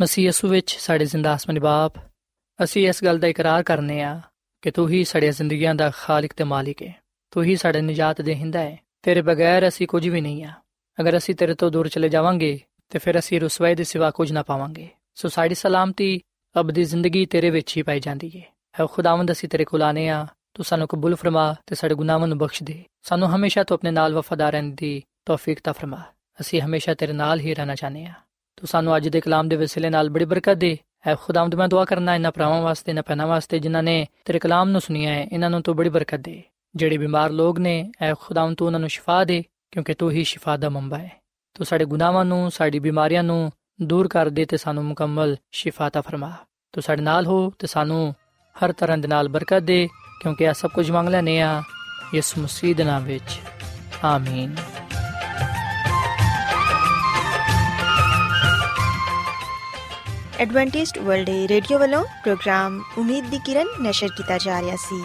ਮਸੀਹ 0.00 0.28
ਯਸੂ 0.28 0.48
ਵਿੱਚ 0.48 0.76
ਸਾਡੇ 0.80 1.04
ਜ਼ਿੰਦਾ 1.04 1.32
ਆਸਮਾਨੀ 1.32 1.60
ਬਾਪ, 1.60 1.92
ਅਸੀਂ 2.64 2.88
ਇਸ 2.88 3.04
ਗੱਲ 3.04 3.18
ਦਾ 3.18 3.28
ਇਕਰਾਰ 3.28 3.62
ਕਰਨੇ 3.62 4.02
ਆ 4.02 4.20
ਕਿ 4.62 4.70
ਤੂੰ 4.70 4.88
ਹੀ 4.88 5.04
ਸਾਡੀਆਂ 5.04 5.32
ਜ਼ਿੰਦਗੀਆਂ 5.32 5.74
ਦਾ 5.74 5.90
ਖਾਲਕ 5.90 6.32
ਤੇ 6.32 6.44
ਮਾਲਿਕ 6.44 6.82
ਹੈ 6.82 7.03
ਤੂੰ 7.34 7.44
ਹੀ 7.44 7.56
ਸਾਡੇ 7.56 7.80
ਨਜਾਤ 7.80 8.20
ਦੇਹਿੰਦਾ 8.20 8.58
ਹੈ। 8.58 8.78
ਤੇਰੇ 9.02 9.22
ਬਗੈਰ 9.22 9.68
ਅਸੀਂ 9.68 9.86
ਕੁਝ 9.86 10.08
ਵੀ 10.08 10.20
ਨਹੀਂ 10.20 10.44
ਆ। 10.44 10.50
ਅਗਰ 11.00 11.16
ਅਸੀਂ 11.16 11.34
ਤੇਰੇ 11.34 11.54
ਤੋਂ 11.54 11.70
ਦੂਰ 11.70 11.88
ਚਲੇ 11.88 12.08
ਜਾਵਾਂਗੇ, 12.08 12.60
ਤੇ 12.90 12.98
ਫਿਰ 12.98 13.18
ਅਸੀਂ 13.18 13.40
ਰਸਵਾਈ 13.40 13.74
ਦੇ 13.74 13.84
ਸਿਵਾ 13.84 14.10
ਕੁਝ 14.10 14.32
ਨਾ 14.32 14.42
ਪਾਵਾਂਗੇ। 14.42 14.88
ਸੋ 15.14 15.28
ਸਾਡੀ 15.28 15.54
ਸਲਾਮਤੀ 15.54 16.20
ਅਬਦੀ 16.60 16.84
ਜ਼ਿੰਦਗੀ 16.84 17.26
ਤੇਰੇ 17.26 17.50
ਵਿੱਚ 17.50 17.76
ਹੀ 17.76 17.82
ਪਾਈ 17.82 18.00
ਜਾਂਦੀ 18.00 18.30
ਹੈ 18.36 18.54
ਹੈ 18.80 18.86
ਖੁਦਾਵੰਦ, 18.86 19.32
ਅਸੀਂ 19.32 19.48
ਤੇਰੇ 19.48 19.64
ਕੋਲ 19.64 19.82
ਆਨੇ 19.82 20.08
ਆ। 20.08 20.26
ਤੂੰ 20.54 20.64
ਸਾਨੂੰ 20.64 20.88
ਕਬੂਲ 20.88 21.14
ਫਰਮਾ 21.14 21.54
ਤੇ 21.66 21.74
ਸਾਡੇ 21.74 21.94
ਗੁਨਾਹਾਂ 21.94 22.28
ਨੂੰ 22.28 22.38
ਬਖਸ਼ 22.38 22.62
ਦੇ। 22.62 22.84
ਸਾਨੂੰ 23.02 23.36
ਹਮੇਸ਼ਾ 23.36 23.64
ਤੂੰ 23.64 23.74
ਆਪਣੇ 23.74 23.90
ਨਾਲ 23.90 24.14
ਵਫਾਦਾਰ 24.14 24.52
ਰਹਿਣ 24.52 24.64
ਦੀ 24.64 25.02
ਤੌਫੀਕ 25.26 25.60
ਤਾ 25.64 25.72
ਫਰਮਾ। 25.72 26.02
ਅਸੀਂ 26.40 26.60
ਹਮੇਸ਼ਾ 26.60 26.94
ਤੇਰੇ 26.94 27.12
ਨਾਲ 27.12 27.40
ਹੀ 27.40 27.54
ਰਹਿਣਾ 27.54 27.74
ਚਾਹਨੇ 27.74 28.06
ਆ। 28.06 28.12
ਤੂੰ 28.56 28.68
ਸਾਨੂੰ 28.68 28.96
ਅੱਜ 28.96 29.08
ਦੇ 29.08 29.20
ਕਲਾਮ 29.20 29.48
ਦੇ 29.48 29.56
ਵਸਿਲੇ 29.56 29.90
ਨਾਲ 29.90 30.10
ਬੜੀ 30.10 30.24
ਬਰਕਤ 30.24 30.54
ਦੇ। 30.54 30.78
ਹੈ 31.06 31.16
ਖੁਦਾਵੰਦ, 31.22 31.54
ਮੈਂ 31.54 31.68
ਦੁਆ 31.68 31.84
ਕਰਨਾ 31.84 32.14
ਇਹਨਾਂ 32.14 32.32
ਭਰਾਵਾਂ 32.32 32.62
ਵਾਸਤੇ 32.62 32.92
ਨਾ 32.92 33.02
ਪੈਨਾ 33.02 33.26
ਵਾਸਤੇ, 33.26 33.58
ਜਿਨ੍ਹਾਂ 33.58 33.82
ਨੇ 33.82 34.06
ਤੇਰੇ 34.24 34.38
ਕਲਾਮ 34.38 34.68
ਨੂੰ 34.68 34.80
ਸੁਨਿਆ 34.80 35.14
ਹੈ, 35.14 35.28
ਇਹਨਾਂ 35.32 35.50
ਨੂੰ 35.50 35.62
ਤੂੰ 35.62 35.76
ਬੜੀ 35.76 35.88
ਬਰਕਤ 35.88 36.18
ਦੇ। 36.18 36.42
ਜਿਹੜੇ 36.76 36.98
ਬਿਮਾਰ 36.98 37.30
ਲੋਕ 37.30 37.58
ਨੇ 37.58 37.92
ਐ 38.02 38.14
ਖੁਦਾਵੰਦ 38.20 38.56
ਤੂੰ 38.56 38.66
ਉਹਨਾਂ 38.66 38.80
ਨੂੰ 38.80 38.88
ਸ਼ਿਫਾ 38.88 39.24
ਦੇ, 39.24 39.44
ਕਿਉਂਕਿ 39.70 39.94
ਤੂੰ 39.94 40.10
ਹੀ 40.10 40.24
ਸ਼ਿਫਾ 40.24 40.56
ਦਾ 40.56 40.68
ਮੰਬਾ 40.68 40.98
ਹੈ। 40.98 41.12
ਤੂੰ 41.54 41.66
ਸਾਡੇ 41.66 41.84
ਗੁਨਾਹਾਂ 41.84 42.24
ਨੂੰ, 42.24 42.50
ਸਾਡੀ 42.50 42.78
ਬਿਮਾਰੀਆਂ 42.78 43.22
ਨੂੰ 43.22 43.52
ਦੂਰ 43.82 44.08
ਕਰ 44.08 44.28
ਦੇ 44.28 44.44
ਤੇ 44.44 44.56
ਸਾਨੂੰ 44.56 44.84
ਮੁਕੰਮਲ 44.84 45.36
ਸ਼ਿਫਾ 45.52 45.88
ਤਾ 45.88 46.00
ਫਰਮਾ। 46.00 46.32
ਤੂੰ 46.72 46.82
ਸਾਡੇ 46.82 47.02
ਨਾਲ 47.02 47.26
ਹੋ 47.26 47.52
ਤੇ 47.58 47.66
ਸਾਨੂੰ 47.66 48.14
ਹਰ 48.64 48.72
ਤਰ੍ਹਾਂ 48.72 48.98
ਦੇ 48.98 49.08
ਨਾਲ 49.08 49.28
ਬਰਕਤ 49.28 49.58
ਦੇ, 49.58 49.88
ਕਿਉਂਕਿ 50.22 50.44
ਇਹ 50.44 50.52
ਸਭ 50.52 50.70
ਕੁਝ 50.70 50.90
ਮੰਗ 50.90 51.08
ਲੈਨੇ 51.08 51.40
ਆ 51.40 51.62
ਯਿਸੂ 52.14 52.42
ਮਸੀਹ 52.42 52.74
ਦੇ 52.74 52.84
ਨਾਮ 52.84 53.04
ਵਿੱਚ। 53.04 53.40
ਆਮੀਨ। 54.04 54.56
ਐਡਵੈਂਟਿਸਟ 60.38 60.98
ਵਰਲਡ 60.98 61.30
ਰੇਡੀਓ 61.30 61.78
ਵੱਲੋਂ 61.78 62.04
ਪ੍ਰੋਗਰਾਮ 62.04 62.82
ਉਮੀਦ 62.98 63.24
ਦੀ 63.24 63.38
ਕਿਰਨ 63.38 63.66
ਨਿਸ਼ਰ 63.80 64.08
ਕੀਤਾ 64.08 64.38
ਜਾ 64.38 64.60
ਰਿਹਾ 64.60 64.76
ਸੀ। 64.76 65.04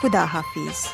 ਖੁਦਾ 0.00 0.26
ਹਾਫਿਜ਼ 0.26 0.86